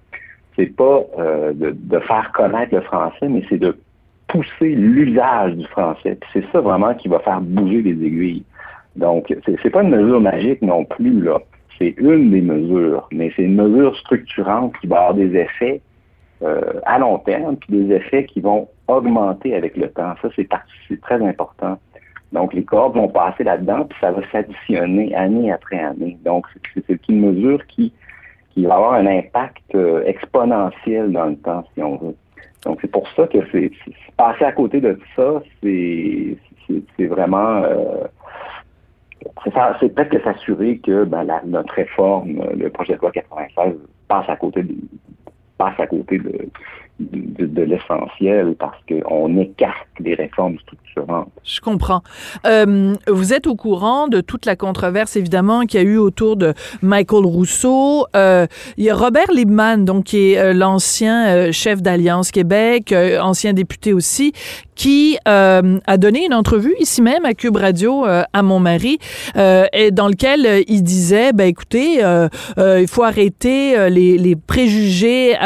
c'est 0.57 0.75
pas 0.75 1.03
euh, 1.19 1.53
de, 1.55 1.99
faire 2.01 2.33
connaître 2.35 2.75
le 2.75 2.81
français, 2.81 3.29
mais 3.29 3.45
c'est 3.49 3.59
de 3.59 3.79
pousser 4.27 4.75
l'usage 4.75 5.55
du 5.55 5.67
français. 5.67 6.17
Puis 6.21 6.31
c'est 6.33 6.45
ça 6.51 6.61
vraiment 6.61 6.93
qui 6.95 7.07
va 7.07 7.21
faire 7.21 7.41
bouger 7.41 7.81
les 7.81 7.93
aiguilles. 7.93 8.45
Donc, 8.97 9.33
c'est 9.47 9.71
pas 9.71 9.83
une 9.83 9.91
mesure 9.91 10.21
magique 10.21 10.63
non 10.63 10.85
plus, 10.85 11.23
là. 11.23 11.39
C'est 11.79 11.95
une 11.99 12.31
des 12.31 12.43
mesures, 12.43 13.09
mais 13.13 13.33
c'est 13.37 13.45
une 13.45 13.55
mesure 13.55 13.97
structurante 13.97 14.75
qui 14.81 14.89
va 14.89 14.97
avoir 14.99 15.15
des 15.15 15.35
effets 15.37 15.81
à 16.85 16.99
long 16.99 17.19
terme, 17.19 17.57
puis 17.57 17.85
des 17.85 17.95
effets 17.95 18.25
qui 18.25 18.41
vont 18.41 18.69
augmenter 18.89 19.55
avec 19.55 19.77
le 19.77 19.91
temps. 19.91 20.15
Ça, 20.23 20.29
c'est 20.37 20.49
très 21.01 21.25
important. 21.25 21.79
Donc, 22.33 22.55
les 22.55 22.65
cordes 22.65 22.95
vont 22.95 23.09
passer 23.09 23.45
là-dedans, 23.45 23.85
puis 23.85 23.99
ça 24.01 24.11
va 24.11 24.23
s'additionner 24.31 25.15
année 25.15 25.53
après 25.53 25.79
année. 25.79 26.19
Donc, 26.25 26.47
c'est 26.75 27.09
une 27.09 27.21
mesure 27.21 27.65
qui, 27.67 27.93
va 28.57 28.75
avoir 28.75 28.95
un 28.95 29.07
impact 29.07 29.75
euh, 29.75 30.03
exponentiel 30.05 31.13
dans 31.13 31.27
le 31.27 31.37
temps, 31.37 31.65
si 31.75 31.83
on 31.83 31.97
veut. 31.97 32.17
Donc, 32.65 32.79
c'est 32.81 32.91
pour 32.91 33.07
ça 33.11 33.27
que 33.27 33.39
passer 34.17 34.45
à 34.45 34.53
côté 34.53 34.81
de 34.81 34.99
ça, 35.15 35.43
c'est 35.63 36.37
vraiment 37.01 37.63
euh, 37.65 38.05
c'est 39.45 39.95
peut-être 39.95 40.23
s'assurer 40.25 40.79
que 40.79 41.05
ben, 41.05 41.27
notre 41.45 41.75
réforme, 41.75 42.43
le 42.57 42.71
projet 42.71 42.95
de 42.95 43.01
loi 43.01 43.11
96, 43.13 43.75
passe 44.09 44.29
à 44.29 44.37
côté 44.37 44.63
de, 44.63 44.75
passe 45.63 45.79
à 45.79 45.87
côté 45.87 46.19
de, 46.19 47.63
l'essentiel 47.63 48.55
parce 48.59 48.79
qu'on 48.89 49.37
écarte 49.39 49.89
des 49.99 50.15
réformes 50.15 50.57
structurantes. 50.59 51.33
Je 51.45 51.61
comprends. 51.61 52.03
Euh, 52.47 52.95
vous 53.09 53.33
êtes 53.33 53.47
au 53.47 53.57
courant 53.57 54.09
de 54.09 54.21
toute 54.21 54.47
la 54.47 54.57
controverse, 54.57 55.17
évidemment, 55.17 55.63
qu'il 55.63 55.81
y 55.81 55.85
a 55.85 55.87
eu 55.87 55.97
autour 55.97 56.37
de 56.37 56.55
Michael 56.81 57.25
Rousseau. 57.25 58.07
Euh, 58.15 58.47
il 58.77 58.85
y 58.85 58.91
a 58.91 58.95
Robert 58.95 59.33
Liebman, 59.33 59.85
donc, 59.85 60.05
qui 60.05 60.33
est 60.33 60.39
euh, 60.39 60.53
l'ancien 60.53 61.51
chef 61.51 61.83
d'Alliance 61.83 62.31
Québec, 62.31 62.95
ancien 63.21 63.53
député 63.53 63.93
aussi, 63.93 64.33
qui 64.83 65.17
euh, 65.29 65.79
a 65.87 65.97
donné 65.97 66.27
une 66.27 66.35
entrevue 66.35 66.75
ici 66.81 67.03
même 67.03 67.25
à 67.25 67.35
Cube 67.35 67.55
Radio 67.55 68.05
euh, 68.05 68.25
à 68.33 68.43
mon 68.43 68.59
mari, 68.59 68.99
euh, 69.37 69.65
et 69.73 69.93
dans 69.93 70.09
lequel 70.09 70.65
il 70.67 70.83
disait, 70.83 71.33
ben 71.33 71.47
écoutez, 71.47 72.03
il 72.57 72.89
faut 72.89 73.05
arrêter 73.05 73.89
les, 73.91 74.35
préjugés 74.35 75.37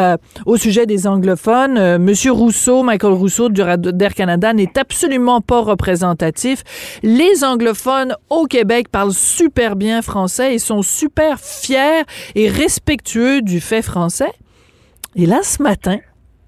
au 0.47 0.57
sujet 0.57 0.87
des 0.87 1.07
anglophones. 1.07 1.99
Monsieur 1.99 2.33
Rousseau, 2.33 2.83
Michael 2.83 3.13
Rousseau 3.13 3.51
du 3.51 3.61
d'Air 3.77 4.15
Canada 4.15 4.55
n'est 4.55 4.79
absolument 4.79 5.43
pas 5.43 5.61
représentatif. 5.61 6.63
Les 7.03 7.45
anglophones 7.45 8.15
au 8.31 8.47
Québec 8.47 8.89
parlent 8.89 9.13
super 9.13 9.77
bien 9.77 10.01
français 10.01 10.55
et 10.55 10.59
sont 10.59 10.81
super 10.81 11.41
fiers 11.41 12.05
et 12.35 12.49
respectueux 12.49 13.43
du 13.43 13.61
fait 13.61 13.83
français. 13.83 14.33
Et 15.15 15.27
là, 15.27 15.41
ce 15.43 15.63
matin, 15.63 15.99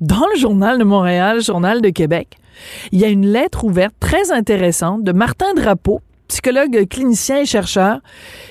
dans 0.00 0.26
le 0.33 0.38
Journal 0.38 0.78
de 0.78 0.85
Montréal, 0.85 1.42
Journal 1.42 1.83
de 1.83 1.90
Québec, 1.90 2.38
il 2.92 3.00
y 3.00 3.04
a 3.04 3.08
une 3.08 3.26
lettre 3.26 3.64
ouverte 3.64 3.94
très 4.00 4.32
intéressante 4.32 5.04
de 5.04 5.12
Martin 5.12 5.54
Drapeau, 5.54 6.00
psychologue 6.28 6.86
clinicien 6.88 7.40
et 7.40 7.46
chercheur, 7.46 8.00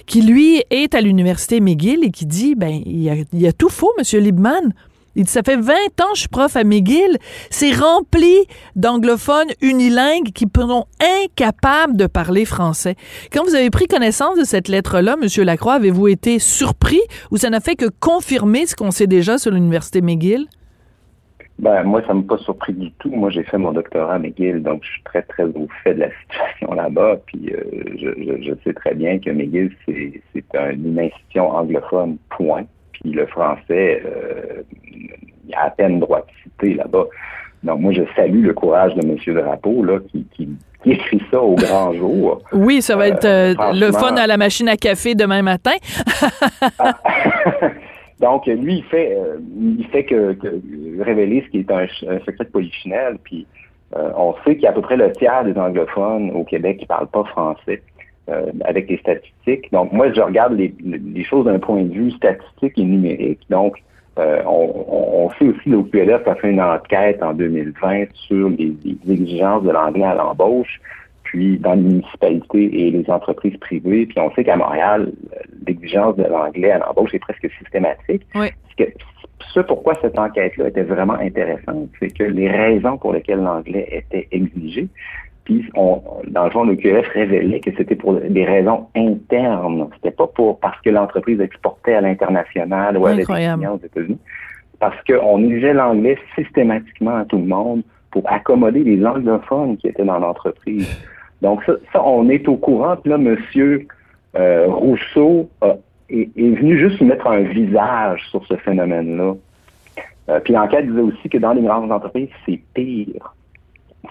qui 0.05 0.21
lui 0.21 0.63
est 0.69 0.95
à 0.95 1.01
l'université 1.01 1.59
McGill 1.59 2.03
et 2.03 2.11
qui 2.11 2.25
dit, 2.25 2.55
ben, 2.55 2.81
il 2.85 3.25
y 3.33 3.47
a, 3.47 3.53
tout 3.53 3.69
faux, 3.69 3.91
Monsieur 3.97 4.19
Liebman. 4.19 4.73
Il 5.15 5.23
dit, 5.23 5.31
ça 5.31 5.41
fait 5.41 5.55
20 5.55 5.73
ans 5.73 6.11
que 6.11 6.15
je 6.15 6.19
suis 6.19 6.29
prof 6.29 6.55
à 6.55 6.63
McGill. 6.63 7.17
C'est 7.49 7.71
rempli 7.71 8.35
d'anglophones 8.75 9.49
unilingues 9.61 10.31
qui 10.31 10.45
seront 10.55 10.85
incapables 11.23 11.97
de 11.97 12.05
parler 12.05 12.45
français. 12.45 12.95
Quand 13.31 13.43
vous 13.43 13.55
avez 13.55 13.71
pris 13.71 13.87
connaissance 13.87 14.37
de 14.37 14.43
cette 14.43 14.67
lettre-là, 14.67 15.15
Monsieur 15.15 15.43
Lacroix, 15.43 15.73
avez-vous 15.73 16.07
été 16.07 16.37
surpris 16.37 17.01
ou 17.31 17.37
ça 17.37 17.49
n'a 17.49 17.61
fait 17.61 17.75
que 17.75 17.87
confirmer 17.99 18.67
ce 18.67 18.75
qu'on 18.75 18.91
sait 18.91 19.07
déjà 19.07 19.39
sur 19.39 19.49
l'université 19.49 20.01
McGill? 20.01 20.47
Ben, 21.59 21.81
moi, 21.83 22.01
ça 22.05 22.13
ne 22.13 22.19
m'a 22.21 22.27
pas 22.27 22.37
surpris 22.43 22.73
du 22.73 22.91
tout. 22.99 23.09
Moi, 23.09 23.31
j'ai 23.31 23.41
fait 23.43 23.57
mon 23.57 23.71
doctorat 23.71 24.13
à 24.15 24.19
McGill, 24.19 24.61
donc 24.61 24.83
je 24.83 24.89
suis 24.91 25.03
très, 25.03 25.23
très 25.23 25.43
au 25.45 25.67
fait 25.83 25.95
de 25.95 26.01
la 26.01 26.09
situation 26.21 26.73
là-bas. 26.73 27.17
Puis, 27.25 27.51
euh, 27.51 27.61
je, 27.95 28.09
je, 28.23 28.43
je 28.43 28.53
sais 28.63 28.73
très 28.73 28.93
bien 28.93 29.17
que 29.17 29.31
McGill, 29.31 29.71
c'est 29.85 30.21
c'est 30.33 30.45
un- 30.55 30.71
une 30.71 30.99
institution 30.99 31.49
anglophone, 31.49 32.17
point. 32.29 32.63
Puis, 32.91 33.11
le 33.11 33.25
français, 33.25 34.03
euh, 34.05 34.61
il 34.93 35.49
y 35.49 35.53
a 35.55 35.63
à 35.63 35.69
peine 35.71 35.99
droit 35.99 36.19
de 36.19 36.25
citer 36.43 36.73
là-bas. 36.75 37.05
Donc, 37.63 37.79
moi, 37.79 37.91
je 37.91 38.03
salue 38.15 38.45
le 38.45 38.53
courage 38.53 38.93
de 38.93 39.01
M. 39.03 39.17
Drapeau, 39.35 39.83
là, 39.83 39.97
qui, 40.11 40.27
qui, 40.35 40.47
qui 40.83 40.91
écrit 40.91 41.21
ça 41.31 41.41
au 41.41 41.55
grand 41.55 41.91
jour. 41.95 42.43
Oui, 42.53 42.83
ça 42.83 42.95
va 42.95 43.05
Euh, 43.05 43.07
être 43.07 43.25
euh, 43.25 43.53
le 43.73 43.91
franchement- 43.91 44.09
fun 44.15 44.15
à 44.17 44.27
la 44.27 44.37
machine 44.37 44.69
à 44.69 44.77
café 44.77 45.15
demain 45.15 45.41
matin. 45.41 45.71
Donc, 48.19 48.47
lui, 48.47 48.77
il 48.77 48.83
fait, 48.85 49.15
euh, 49.15 49.37
il 49.79 49.85
fait 49.87 50.03
que, 50.03 50.35
révéler 50.99 51.43
ce 51.45 51.51
qui 51.51 51.59
est 51.59 51.71
un, 51.71 51.83
un 51.83 52.19
secret 52.19 52.45
de. 52.45 53.17
Puis, 53.23 53.45
euh, 53.95 54.11
on 54.17 54.33
sait 54.43 54.55
qu'il 54.55 54.63
y 54.63 54.67
a 54.67 54.71
à 54.71 54.73
peu 54.73 54.81
près 54.81 54.97
le 54.97 55.11
tiers 55.11 55.43
des 55.43 55.57
anglophones 55.57 56.31
au 56.31 56.43
Québec 56.43 56.77
qui 56.77 56.85
parlent 56.85 57.07
pas 57.07 57.23
français 57.25 57.81
euh, 58.29 58.51
avec 58.65 58.89
les 58.89 58.97
statistiques. 58.97 59.71
Donc, 59.71 59.93
moi, 59.93 60.11
je 60.11 60.19
regarde 60.19 60.53
les, 60.53 60.73
les 60.83 61.23
choses 61.23 61.45
d'un 61.45 61.59
point 61.59 61.83
de 61.83 61.93
vue 61.93 62.11
statistique 62.11 62.77
et 62.77 62.83
numérique. 62.83 63.39
Donc, 63.49 63.77
euh, 64.17 64.41
on, 64.45 64.85
on, 64.89 65.25
on 65.25 65.29
sait 65.31 65.45
aussi 65.45 65.69
l'OQLF 65.69 66.27
a 66.27 66.35
fait 66.35 66.49
une 66.49 66.61
enquête 66.61 67.21
en 67.21 67.33
2020 67.33 68.05
sur 68.13 68.49
les, 68.49 68.73
les 68.83 69.13
exigences 69.13 69.63
de 69.63 69.69
l'anglais 69.69 70.05
à 70.05 70.15
l'embauche 70.15 70.81
puis 71.27 71.57
dans 71.57 71.73
les 71.73 71.81
municipalités 71.81 72.87
et 72.87 72.91
les 72.91 73.09
entreprises 73.09 73.57
privées. 73.57 74.05
Puis 74.05 74.19
on 74.19 74.31
sait 74.33 74.43
qu'à 74.43 74.55
Montréal, 74.55 75.11
l'exigence 75.67 76.15
de 76.15 76.23
l'anglais 76.23 76.71
à 76.71 76.79
l'embauche 76.79 77.13
est 77.13 77.19
presque 77.19 77.49
systématique. 77.59 78.25
Oui. 78.33 78.47
Ce, 78.71 78.83
que, 78.83 78.89
ce 79.53 79.59
pourquoi 79.59 79.93
cette 80.01 80.17
enquête-là 80.17 80.69
était 80.69 80.83
vraiment 80.83 81.15
intéressante, 81.15 81.89
c'est 81.99 82.17
que 82.17 82.23
les 82.23 82.49
raisons 82.49 82.97
pour 82.97 83.11
lesquelles 83.13 83.41
l'anglais 83.41 83.87
était 83.91 84.27
exigé, 84.31 84.87
puis 85.43 85.65
on, 85.75 86.01
dans 86.27 86.45
le 86.45 86.49
fond, 86.51 86.63
le 86.63 86.75
QF 86.75 87.07
révélait 87.13 87.61
que 87.61 87.71
c'était 87.77 87.95
pour 87.95 88.15
des 88.15 88.43
raisons 88.43 88.87
internes. 88.95 89.87
C'était 89.95 90.11
pas 90.11 90.27
pour 90.27 90.59
parce 90.59 90.79
que 90.81 90.89
l'entreprise 90.89 91.39
exportait 91.39 91.93
à 91.93 92.01
l'international 92.01 92.97
ou 92.97 93.07
avait 93.07 93.23
des 93.23 93.67
aux 93.67 93.77
États-Unis. 93.77 94.19
Parce 94.79 94.97
qu'on 95.05 95.41
exigeait 95.45 95.73
l'anglais 95.73 96.17
systématiquement 96.35 97.15
à 97.15 97.25
tout 97.25 97.37
le 97.37 97.45
monde 97.45 97.81
pour 98.11 98.29
accommoder 98.29 98.83
les 98.83 99.05
anglophones 99.05 99.77
qui 99.77 99.87
étaient 99.87 100.03
dans 100.03 100.19
l'entreprise. 100.19 100.89
Donc 101.41 101.63
ça, 101.65 101.73
ça, 101.93 102.03
on 102.03 102.29
est 102.29 102.47
au 102.47 102.57
courant. 102.57 102.95
Puis 102.97 103.11
là, 103.11 103.17
Monsieur 103.17 103.87
euh, 104.35 104.67
Rousseau 104.67 105.49
est, 106.09 106.29
est 106.35 106.49
venu 106.51 106.77
juste 106.77 107.01
mettre 107.01 107.27
un 107.27 107.41
visage 107.41 108.21
sur 108.29 108.45
ce 108.45 108.55
phénomène-là. 108.55 109.35
Euh, 110.29 110.39
puis 110.41 110.53
l'enquête 110.53 110.87
disait 110.87 111.01
aussi 111.01 111.29
que 111.29 111.37
dans 111.37 111.53
les 111.53 111.61
grandes 111.61 111.91
entreprises, 111.91 112.29
c'est 112.45 112.59
pire. 112.73 113.33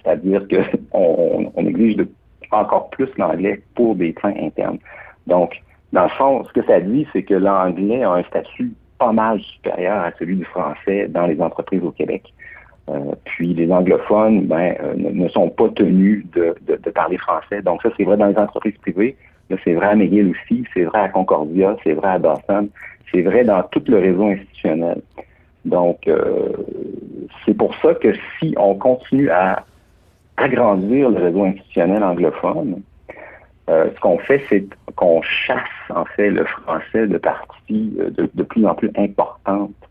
C'est-à-dire 0.02 0.46
qu'on 0.48 1.52
on 1.56 1.66
exige 1.66 1.96
de, 1.96 2.08
encore 2.50 2.90
plus 2.90 3.08
l'anglais 3.18 3.62
pour 3.74 3.96
des 3.96 4.12
fins 4.20 4.34
internes. 4.40 4.78
Donc, 5.26 5.60
dans 5.92 6.04
le 6.04 6.08
fond, 6.10 6.44
ce 6.44 6.52
que 6.52 6.64
ça 6.66 6.80
dit, 6.80 7.06
c'est 7.12 7.22
que 7.22 7.34
l'anglais 7.34 8.02
a 8.02 8.12
un 8.12 8.22
statut 8.24 8.72
pas 8.98 9.12
mal 9.12 9.40
supérieur 9.40 10.02
à 10.02 10.12
celui 10.18 10.36
du 10.36 10.44
français 10.44 11.06
dans 11.08 11.26
les 11.26 11.40
entreprises 11.40 11.82
au 11.82 11.90
Québec. 11.90 12.32
Euh, 12.88 13.14
puis 13.24 13.52
les 13.52 13.70
anglophones 13.72 14.46
ben, 14.46 14.76
euh, 14.80 14.94
ne, 14.96 15.28
sont 15.28 15.48
pas 15.48 15.68
tenus 15.70 16.24
de, 16.32 16.54
de, 16.68 16.76
de 16.76 16.90
parler 16.90 17.18
français. 17.18 17.60
Donc 17.62 17.82
ça, 17.82 17.90
c'est 17.96 18.04
vrai 18.04 18.16
dans 18.16 18.26
les 18.26 18.38
entreprises 18.38 18.76
privées. 18.78 19.16
Là, 19.50 19.56
c'est 19.64 19.74
vrai 19.74 19.86
à 19.86 19.94
McGill 19.96 20.30
aussi, 20.30 20.64
c'est 20.72 20.84
vrai 20.84 21.00
à 21.00 21.08
Concordia, 21.08 21.76
c'est 21.82 21.94
vrai 21.94 22.10
à 22.10 22.18
Dawson, 22.18 22.68
c'est 23.12 23.22
vrai 23.22 23.44
dans 23.44 23.62
tout 23.64 23.82
le 23.88 23.98
réseau 23.98 24.26
institutionnel. 24.26 25.00
Donc, 25.64 26.06
euh, 26.06 26.52
c'est 27.44 27.54
pour 27.54 27.74
ça 27.76 27.94
que 27.94 28.12
si 28.38 28.54
on 28.56 28.74
continue 28.74 29.30
à 29.30 29.64
agrandir 30.36 31.10
le 31.10 31.22
réseau 31.22 31.44
institutionnel 31.44 32.04
anglophone, 32.04 32.82
euh, 33.68 33.90
ce 33.94 34.00
qu'on 34.00 34.18
fait, 34.18 34.42
c'est 34.48 34.64
qu'on 34.94 35.22
chasse 35.22 35.58
en 35.90 36.04
fait 36.04 36.30
le 36.30 36.44
français 36.44 37.06
de 37.08 37.18
partie 37.18 37.96
euh, 37.98 38.10
de, 38.10 38.30
de 38.32 38.42
plus 38.44 38.64
en 38.64 38.74
plus 38.74 38.90
importante 38.96 39.72
euh, 39.82 39.85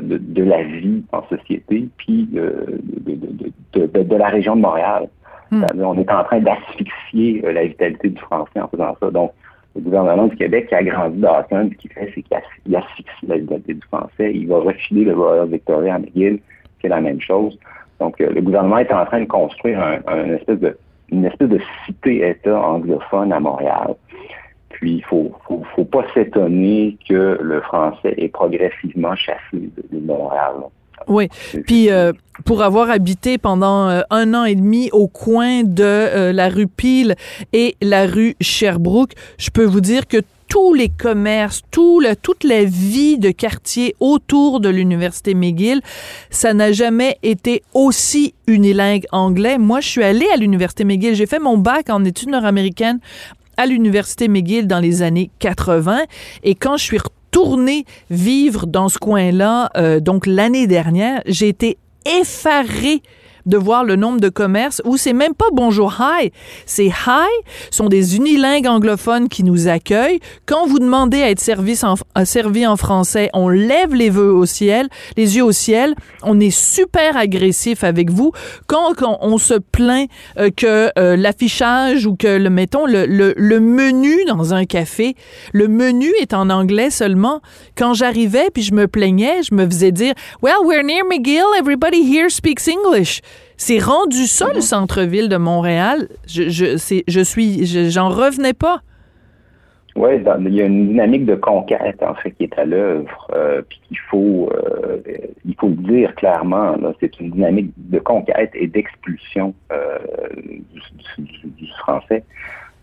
de, 0.00 0.18
de, 0.18 0.42
la 0.42 0.62
vie 0.62 1.02
en 1.12 1.22
société, 1.28 1.88
puis 1.96 2.28
euh, 2.36 2.66
de, 2.82 3.14
de, 3.14 3.86
de, 3.86 4.02
de, 4.02 4.16
la 4.16 4.28
région 4.28 4.56
de 4.56 4.60
Montréal. 4.60 5.08
Hmm. 5.50 5.64
On 5.78 5.98
est 5.98 6.10
en 6.10 6.24
train 6.24 6.40
d'asphyxier 6.40 7.42
euh, 7.44 7.52
la 7.52 7.64
vitalité 7.66 8.10
du 8.10 8.20
français 8.20 8.60
en 8.60 8.68
faisant 8.68 8.96
ça. 9.00 9.10
Donc, 9.10 9.32
le 9.76 9.82
gouvernement 9.82 10.26
du 10.26 10.36
Québec 10.36 10.68
qui 10.68 10.74
a 10.74 10.82
grandi 10.82 11.18
Dawson, 11.18 11.70
ce 11.72 11.76
qu'il 11.76 11.92
fait, 11.92 12.10
c'est 12.14 12.22
qu'il 12.22 12.76
asphyxie 12.76 13.26
la 13.26 13.38
vitalité 13.38 13.74
du 13.74 13.82
français. 13.82 14.32
Il 14.34 14.48
va 14.48 14.58
refiler 14.60 15.04
le 15.04 15.14
Royal 15.14 15.48
Victoria 15.48 15.96
à 15.96 15.98
McGill, 15.98 16.38
c'est 16.80 16.88
la 16.88 17.00
même 17.00 17.20
chose. 17.20 17.58
Donc, 18.00 18.20
euh, 18.20 18.30
le 18.30 18.40
gouvernement 18.40 18.78
est 18.78 18.92
en 18.92 19.04
train 19.04 19.20
de 19.20 19.26
construire 19.26 19.80
un, 19.80 19.98
un 20.06 20.34
espèce 20.34 20.60
de, 20.60 20.76
une 21.10 21.24
espèce 21.24 21.48
de 21.48 21.60
cité-État 21.86 22.60
anglophone 22.60 23.32
à 23.32 23.40
Montréal. 23.40 23.94
Puis, 24.74 24.96
il 24.96 25.04
faut, 25.04 25.32
faut, 25.46 25.62
faut 25.74 25.84
pas 25.84 26.04
s'étonner 26.14 26.96
que 27.08 27.38
le 27.40 27.60
français 27.62 28.14
est 28.16 28.28
progressivement 28.28 29.16
chassé 29.16 29.38
de, 29.52 29.98
Montréal. 30.00 30.54
Oui. 31.08 31.28
Puis 31.66 31.90
euh, 31.90 32.12
pour 32.44 32.62
avoir 32.62 32.90
habité 32.90 33.36
pendant 33.36 33.88
euh, 33.88 34.00
un 34.10 34.32
an 34.34 34.44
et 34.44 34.54
demi 34.54 34.90
au 34.92 35.06
coin 35.08 35.62
de 35.62 35.82
euh, 35.82 36.32
la 36.32 36.48
rue 36.48 36.66
Peel 36.66 37.14
et 37.52 37.76
la 37.82 38.06
rue 38.06 38.36
Sherbrooke, 38.40 39.12
je 39.38 39.50
peux 39.50 39.64
vous 39.64 39.80
dire 39.80 40.06
que 40.06 40.18
tous 40.48 40.74
les 40.74 40.88
commerces, 40.88 41.62
tout 41.70 42.00
le, 42.00 42.14
toute 42.14 42.44
la 42.44 42.64
vie 42.64 43.18
de 43.18 43.30
quartier 43.30 43.96
autour 43.98 44.60
de 44.60 44.68
l'université 44.68 45.34
McGill, 45.34 45.80
ça 46.30 46.54
n'a 46.54 46.70
jamais 46.70 47.18
été 47.22 47.62
aussi 47.72 48.34
unilingue 48.46 49.06
anglais. 49.10 49.58
Moi, 49.58 49.80
je 49.80 49.88
suis 49.88 50.04
allée 50.04 50.28
à 50.32 50.36
l'université 50.36 50.84
McGill, 50.84 51.14
j'ai 51.14 51.26
fait 51.26 51.38
mon 51.38 51.58
bac 51.58 51.90
en 51.90 52.04
études 52.04 52.28
nord-américaines 52.28 53.00
à 53.56 53.66
l'université 53.66 54.28
McGill 54.28 54.66
dans 54.66 54.80
les 54.80 55.02
années 55.02 55.30
80 55.38 56.02
et 56.42 56.54
quand 56.54 56.76
je 56.76 56.84
suis 56.84 56.98
retournée 56.98 57.84
vivre 58.10 58.66
dans 58.66 58.88
ce 58.88 58.98
coin-là, 58.98 59.70
euh, 59.76 60.00
donc 60.00 60.26
l'année 60.26 60.66
dernière, 60.66 61.22
j'ai 61.26 61.48
été 61.48 61.78
effarée 62.06 63.02
de 63.46 63.56
voir 63.56 63.84
le 63.84 63.96
nombre 63.96 64.20
de 64.20 64.28
commerces 64.28 64.82
où 64.84 64.96
c'est 64.96 65.12
même 65.12 65.34
pas 65.34 65.46
bonjour 65.52 65.96
hi, 66.00 66.30
c'est 66.66 66.86
hi, 66.86 67.28
sont 67.70 67.88
des 67.88 68.16
unilingues 68.16 68.66
anglophones 68.66 69.28
qui 69.28 69.44
nous 69.44 69.68
accueillent. 69.68 70.20
Quand 70.46 70.66
vous 70.66 70.78
demandez 70.78 71.22
à 71.22 71.30
être 71.30 71.40
servi 71.40 71.78
en, 71.82 72.24
servi 72.24 72.66
en 72.66 72.76
français, 72.76 73.30
on 73.32 73.48
lève 73.48 73.94
les 73.94 74.10
vœux 74.10 74.32
au 74.32 74.46
ciel, 74.46 74.88
les 75.16 75.36
yeux 75.36 75.44
au 75.44 75.52
ciel, 75.52 75.94
on 76.22 76.40
est 76.40 76.50
super 76.50 77.16
agressif 77.16 77.84
avec 77.84 78.10
vous. 78.10 78.32
Quand, 78.66 78.94
quand 78.96 79.18
on 79.20 79.38
se 79.38 79.54
plaint 79.54 80.08
euh, 80.38 80.50
que 80.54 80.90
euh, 80.98 81.16
l'affichage 81.16 82.06
ou 82.06 82.16
que 82.16 82.38
le 82.38 82.50
mettons 82.50 82.86
le 82.86 83.58
menu 83.60 84.24
dans 84.26 84.54
un 84.54 84.64
café, 84.64 85.14
le 85.52 85.68
menu 85.68 86.10
est 86.20 86.34
en 86.34 86.50
anglais 86.50 86.90
seulement. 86.90 87.40
Quand 87.76 87.94
j'arrivais 87.94 88.50
puis 88.52 88.62
je 88.62 88.74
me 88.74 88.88
plaignais, 88.88 89.42
je 89.42 89.54
me 89.54 89.66
faisais 89.66 89.92
dire 89.92 90.14
Well, 90.42 90.64
we're 90.64 90.84
near 90.84 91.04
McGill, 91.04 91.46
everybody 91.58 92.02
here 92.02 92.28
speaks 92.30 92.68
English. 92.68 93.20
C'est 93.56 93.78
rendu 93.78 94.26
ça 94.26 94.48
le 94.54 94.60
centre-ville 94.60 95.28
de 95.28 95.36
Montréal. 95.36 96.08
Je, 96.26 96.48
je, 96.48 97.02
je 97.06 97.20
suis, 97.20 97.64
j'en 97.90 98.08
revenais 98.08 98.52
pas. 98.52 98.80
Oui, 99.96 100.10
il 100.40 100.54
y 100.54 100.60
a 100.60 100.64
une 100.64 100.88
dynamique 100.88 101.24
de 101.24 101.36
conquête 101.36 102.02
en 102.02 102.14
fait 102.14 102.32
qui 102.32 102.44
est 102.44 102.58
à 102.58 102.64
l'œuvre, 102.64 103.30
euh, 103.32 103.62
puis 103.68 103.80
qu'il 103.86 103.98
faut, 104.10 104.50
euh, 104.52 104.98
il 105.44 105.54
faut 105.54 105.68
le 105.68 105.76
dire 105.76 106.12
clairement. 106.16 106.74
C'est 106.98 107.20
une 107.20 107.30
dynamique 107.30 107.72
de 107.76 108.00
conquête 108.00 108.50
et 108.54 108.66
d'expulsion 108.66 109.54
euh, 109.72 109.98
du, 111.16 111.22
du, 111.44 111.68
français. 111.78 112.24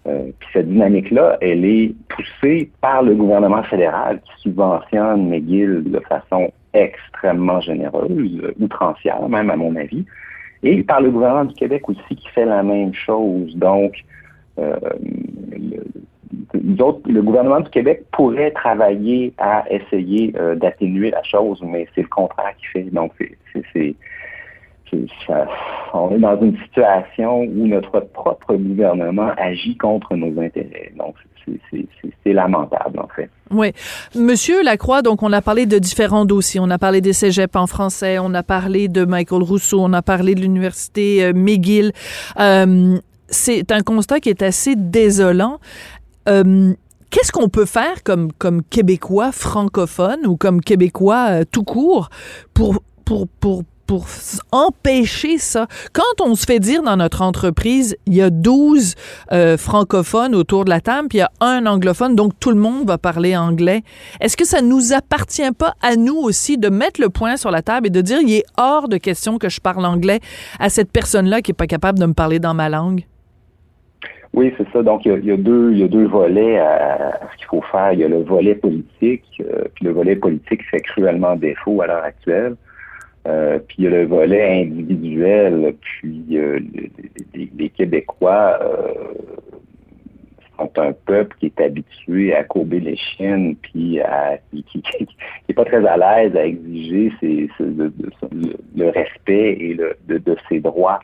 Puis 0.05 0.49
cette 0.53 0.69
dynamique-là, 0.69 1.37
elle 1.41 1.63
est 1.63 1.93
poussée 2.09 2.71
par 2.79 3.03
le 3.03 3.13
gouvernement 3.13 3.61
fédéral 3.63 4.19
qui 4.21 4.41
subventionne 4.43 5.29
McGill 5.29 5.83
de 5.85 5.99
façon 5.99 6.51
extrêmement 6.73 7.59
généreuse, 7.61 8.41
outrancière 8.59 9.27
même 9.29 9.49
à 9.51 9.55
mon 9.57 9.75
avis, 9.75 10.05
et 10.63 10.83
par 10.83 11.01
le 11.01 11.11
gouvernement 11.11 11.45
du 11.45 11.53
Québec 11.55 11.87
aussi 11.89 12.15
qui 12.15 12.27
fait 12.29 12.45
la 12.45 12.63
même 12.63 12.93
chose. 12.93 13.55
Donc, 13.55 13.93
euh, 14.59 14.75
le, 15.61 15.83
le 16.53 17.21
gouvernement 17.21 17.61
du 17.61 17.69
Québec 17.69 18.03
pourrait 18.11 18.51
travailler 18.51 19.33
à 19.37 19.65
essayer 19.69 20.33
euh, 20.37 20.55
d'atténuer 20.55 21.11
la 21.11 21.23
chose, 21.23 21.61
mais 21.65 21.87
c'est 21.95 22.01
le 22.01 22.07
contraire 22.07 22.53
qui 22.57 22.65
fait. 22.67 22.83
Donc, 22.91 23.13
c'est 23.73 23.95
on 25.93 26.15
est 26.15 26.19
dans 26.19 26.39
une 26.41 26.57
situation 26.63 27.41
où 27.41 27.67
notre 27.67 27.99
propre 27.99 28.55
gouvernement 28.55 29.31
agit 29.37 29.77
contre 29.77 30.15
nos 30.15 30.39
intérêts. 30.41 30.91
Donc, 30.97 31.15
c'est 32.23 32.33
lamentable, 32.33 32.99
en 32.99 33.07
fait. 33.15 33.29
Oui. 33.51 33.71
Monsieur 34.15 34.63
Lacroix, 34.63 35.01
donc, 35.01 35.23
on 35.23 35.31
a 35.33 35.41
parlé 35.41 35.65
de 35.65 35.79
différents 35.79 36.25
dossiers. 36.25 36.59
On 36.59 36.69
a 36.69 36.77
parlé 36.77 37.01
des 37.01 37.13
cégeps 37.13 37.55
en 37.55 37.67
français, 37.67 38.19
on 38.19 38.33
a 38.33 38.43
parlé 38.43 38.87
de 38.87 39.05
Michael 39.05 39.43
Rousseau, 39.43 39.79
on 39.81 39.93
a 39.93 40.01
parlé 40.01 40.35
de 40.35 40.41
l'Université 40.41 41.25
euh, 41.25 41.33
McGill. 41.33 41.91
Euh, 42.39 42.97
c'est 43.27 43.71
un 43.71 43.81
constat 43.81 44.19
qui 44.19 44.29
est 44.29 44.41
assez 44.41 44.75
désolant. 44.75 45.59
Euh, 46.29 46.73
qu'est-ce 47.09 47.31
qu'on 47.31 47.49
peut 47.49 47.65
faire 47.65 48.03
comme, 48.03 48.31
Québécois 48.69 49.31
francophone 49.31 50.25
ou 50.27 50.37
comme 50.37 50.61
Québécois 50.61 51.45
tout 51.45 51.63
court 51.63 52.09
pour, 52.53 52.83
pour, 53.05 53.27
pour, 53.27 53.63
pour 53.91 54.05
empêcher 54.53 55.37
ça. 55.37 55.67
Quand 55.91 56.25
on 56.25 56.35
se 56.35 56.45
fait 56.45 56.59
dire 56.59 56.81
dans 56.81 56.95
notre 56.95 57.21
entreprise, 57.21 57.97
il 58.05 58.15
y 58.15 58.21
a 58.21 58.29
12 58.29 58.95
euh, 59.33 59.57
francophones 59.57 60.33
autour 60.33 60.63
de 60.63 60.69
la 60.69 60.79
table, 60.79 61.09
puis 61.09 61.17
il 61.17 61.21
y 61.21 61.23
a 61.23 61.31
un 61.41 61.65
anglophone, 61.65 62.15
donc 62.15 62.31
tout 62.39 62.51
le 62.51 62.55
monde 62.55 62.87
va 62.87 62.97
parler 62.97 63.35
anglais, 63.35 63.81
est-ce 64.21 64.37
que 64.37 64.45
ça 64.45 64.61
nous 64.61 64.93
appartient 64.93 65.51
pas 65.51 65.73
à 65.81 65.97
nous 65.97 66.15
aussi 66.15 66.57
de 66.57 66.69
mettre 66.69 67.01
le 67.01 67.09
point 67.09 67.35
sur 67.35 67.51
la 67.51 67.61
table 67.61 67.87
et 67.87 67.89
de 67.89 67.99
dire, 67.99 68.19
il 68.21 68.33
est 68.33 68.45
hors 68.57 68.87
de 68.87 68.95
question 68.95 69.37
que 69.37 69.49
je 69.49 69.59
parle 69.59 69.85
anglais 69.85 70.21
à 70.57 70.69
cette 70.69 70.89
personne-là 70.89 71.41
qui 71.41 71.51
est 71.51 71.53
pas 71.53 71.67
capable 71.67 71.99
de 71.99 72.05
me 72.05 72.13
parler 72.13 72.39
dans 72.39 72.53
ma 72.53 72.69
langue? 72.69 73.03
Oui, 74.33 74.53
c'est 74.57 74.71
ça. 74.71 74.83
Donc, 74.83 75.03
il 75.03 75.25
y, 75.25 75.31
a, 75.31 75.35
deux, 75.35 75.73
il 75.73 75.79
y 75.79 75.83
a 75.83 75.89
deux 75.89 76.07
volets 76.07 76.59
à, 76.59 77.19
ce 77.33 77.37
qu'il 77.39 77.47
faut 77.47 77.63
faire. 77.69 77.91
Il 77.91 77.99
y 77.99 78.05
a 78.05 78.07
le 78.07 78.23
volet 78.23 78.55
politique, 78.55 79.25
euh, 79.41 79.65
puis 79.75 79.83
le 79.83 79.91
volet 79.91 80.15
politique 80.15 80.61
fait 80.71 80.79
cruellement 80.79 81.35
défaut 81.35 81.81
à 81.81 81.87
l'heure 81.87 82.05
actuelle. 82.05 82.55
Euh, 83.27 83.59
puis 83.67 83.83
le 83.83 84.05
volet 84.05 84.63
individuel, 84.63 85.75
puis 85.79 86.25
euh, 86.31 86.59
les, 87.35 87.69
Québécois 87.69 88.57
euh, 88.63 88.93
sont 90.57 90.71
un 90.77 90.91
peuple 90.91 91.35
qui 91.39 91.45
est 91.45 91.61
habitué 91.61 92.33
à 92.33 92.43
courber 92.43 92.79
les 92.79 92.95
chiennes, 92.95 93.55
puis 93.57 94.01
à, 94.01 94.39
qui, 94.51 94.83
n'est 95.47 95.53
pas 95.53 95.65
très 95.65 95.85
à 95.85 95.97
l'aise 95.97 96.35
à 96.35 96.47
exiger 96.47 97.11
le, 97.59 98.89
respect 98.89 99.57
et 99.59 99.75
de, 99.75 100.35
ses 100.49 100.59
droits. 100.59 100.99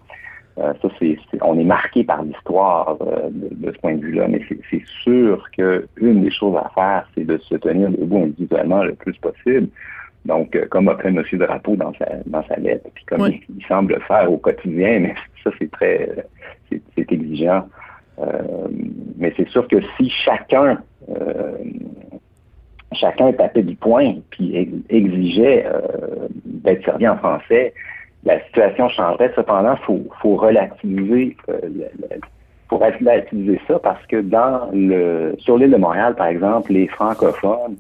ça, 0.55 0.73
c'est, 0.97 1.19
on 1.41 1.59
est 1.59 1.63
marqué 1.63 2.03
par 2.03 2.23
l'histoire 2.23 2.97
de, 3.29 3.71
ce 3.71 3.77
point 3.77 3.93
de 3.93 4.01
vue-là, 4.01 4.27
mais 4.27 4.41
c'est, 4.71 4.83
sûr 5.03 5.47
qu'une 5.51 6.23
des 6.23 6.31
choses 6.31 6.57
à 6.57 6.71
faire, 6.73 7.07
c'est 7.13 7.25
de 7.25 7.37
se 7.37 7.53
tenir 7.57 7.91
debout 7.91 8.23
individuellement 8.23 8.81
le 8.81 8.95
plus 8.95 9.15
possible. 9.17 9.69
Donc, 10.27 10.55
euh, 10.55 10.65
comme 10.69 10.89
a 10.89 10.97
fait 10.97 11.07
M. 11.07 11.23
Drapeau 11.33 11.77
dans 11.77 11.93
sa, 11.93 12.05
dans 12.25 12.43
sa 12.47 12.57
lettre, 12.57 12.85
puis 12.93 13.05
comme 13.05 13.27
il, 13.27 13.65
semble 13.65 13.93
le 13.93 13.99
faire 14.01 14.31
au 14.31 14.37
quotidien, 14.37 14.99
mais 15.01 15.15
ça, 15.43 15.51
c'est 15.57 15.71
très, 15.71 16.09
c'est 16.69 17.11
exigeant. 17.11 17.67
Euh, 18.19 18.67
mais 19.17 19.33
c'est 19.37 19.47
sûr 19.47 19.67
que 19.67 19.77
si 19.95 20.09
chacun, 20.09 20.79
euh, 21.09 21.57
chacun 22.91 23.31
tapait 23.31 23.63
du 23.63 23.75
poing, 23.75 24.15
puis 24.29 24.83
exigeait 24.89 25.65
d'être 26.43 26.83
servi 26.83 27.07
en 27.07 27.17
français, 27.17 27.73
la 28.25 28.43
situation 28.45 28.89
changerait. 28.89 29.31
Cependant, 29.35 29.75
il 29.75 29.85
faut, 29.85 30.07
faut 30.21 30.35
relativiser 30.35 31.37
faut 32.69 32.79
relativiser 32.79 33.61
ça 33.65 33.79
parce 33.79 34.05
que 34.07 34.19
dans 34.19 34.69
le 34.73 35.35
sur 35.39 35.57
l'île 35.57 35.71
de 35.71 35.77
Montréal, 35.77 36.15
par 36.15 36.27
exemple, 36.27 36.73
les 36.73 36.87
francophones 36.87 37.77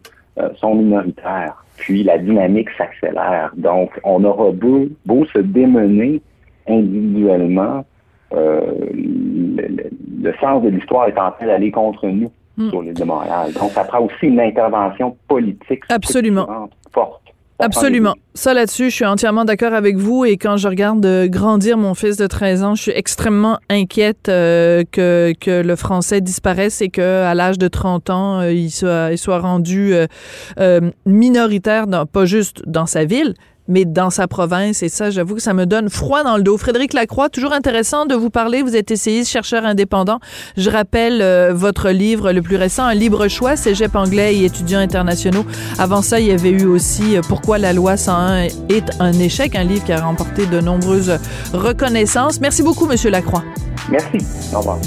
sont 0.55 0.75
minoritaires 0.75 1.65
puis 1.77 2.03
la 2.03 2.17
dynamique 2.17 2.69
s'accélère. 2.77 3.51
Donc, 3.55 3.91
on 4.03 4.23
aura 4.23 4.51
beau, 4.51 4.87
beau 5.05 5.25
se 5.25 5.39
démener 5.39 6.21
individuellement, 6.67 7.85
euh, 8.33 8.71
le, 8.93 10.33
sens 10.41 10.63
de 10.63 10.69
l'histoire 10.69 11.07
est 11.07 11.17
en 11.17 11.31
train 11.31 11.45
d'aller 11.45 11.71
contre 11.71 12.07
nous 12.07 12.31
hmm. 12.57 12.69
sur 12.69 12.81
l'île 12.81 12.93
de 12.93 13.03
Montréal. 13.03 13.53
Donc, 13.53 13.71
ça 13.71 13.83
prend 13.83 14.01
aussi 14.01 14.27
une 14.27 14.39
intervention 14.39 15.15
politique 15.27 15.83
Absolument. 15.89 16.69
forte. 16.91 17.21
Absolument. 17.59 18.13
Ça 18.35 18.53
là-dessus, 18.53 18.91
je 18.91 18.95
suis 18.95 19.05
entièrement 19.05 19.45
d'accord 19.45 19.73
avec 19.73 19.97
vous. 19.97 20.25
Et 20.25 20.37
quand 20.37 20.57
je 20.57 20.67
regarde 20.67 21.05
grandir 21.27 21.77
mon 21.77 21.95
fils 21.95 22.17
de 22.17 22.27
13 22.27 22.63
ans, 22.63 22.75
je 22.75 22.83
suis 22.83 22.91
extrêmement 22.91 23.57
inquiète 23.69 24.29
euh, 24.29 24.83
que, 24.91 25.33
que 25.39 25.61
le 25.63 25.75
français 25.75 26.21
disparaisse 26.21 26.81
et 26.81 26.89
qu'à 26.89 27.33
l'âge 27.33 27.57
de 27.57 27.67
30 27.67 28.09
ans, 28.11 28.39
euh, 28.41 28.51
il, 28.51 28.69
soit, 28.69 29.09
il 29.11 29.17
soit 29.17 29.39
rendu 29.39 29.95
euh, 30.59 30.91
minoritaire, 31.05 31.87
dans, 31.87 32.05
pas 32.05 32.25
juste 32.25 32.61
dans 32.67 32.85
sa 32.85 33.05
ville, 33.05 33.33
mais 33.67 33.85
dans 33.85 34.09
sa 34.09 34.27
province. 34.27 34.83
Et 34.83 34.89
ça, 34.89 35.09
j'avoue 35.09 35.35
que 35.35 35.41
ça 35.41 35.53
me 35.53 35.65
donne 35.65 35.89
froid 35.89 36.23
dans 36.23 36.37
le 36.37 36.43
dos. 36.43 36.57
Frédéric 36.57 36.93
Lacroix, 36.93 37.29
toujours 37.29 37.53
intéressant 37.53 38.05
de 38.05 38.15
vous 38.15 38.29
parler. 38.29 38.61
Vous 38.61 38.75
êtes 38.75 38.91
essayiste, 38.91 39.29
chercheur 39.29 39.65
indépendant. 39.65 40.19
Je 40.55 40.69
rappelle 40.69 41.21
euh, 41.21 41.53
votre 41.53 41.89
livre 41.89 42.31
le 42.31 42.41
plus 42.41 42.55
récent, 42.55 42.85
Un 42.85 42.93
libre 42.93 43.27
choix, 43.27 43.55
Cégep 43.55 43.95
anglais 43.95 44.35
et 44.35 44.45
étudiants 44.45 44.79
internationaux. 44.79 45.45
Avant 45.77 46.01
ça, 46.01 46.19
il 46.19 46.27
y 46.27 46.31
avait 46.31 46.51
eu 46.51 46.65
aussi 46.65 47.17
euh, 47.17 47.21
Pourquoi 47.27 47.57
la 47.57 47.73
loi 47.73 47.97
101 47.97 48.43
est 48.69 48.89
un 48.99 49.13
échec, 49.13 49.55
un 49.55 49.63
livre 49.63 49.83
qui 49.85 49.91
a 49.91 50.01
remporté 50.01 50.45
de 50.45 50.59
nombreuses 50.59 51.17
reconnaissances. 51.53 52.39
Merci 52.39 52.63
beaucoup, 52.63 52.85
Monsieur 52.85 53.09
Lacroix. 53.09 53.43
Merci. 53.89 54.17
Au 54.53 54.59
revoir. 54.59 54.79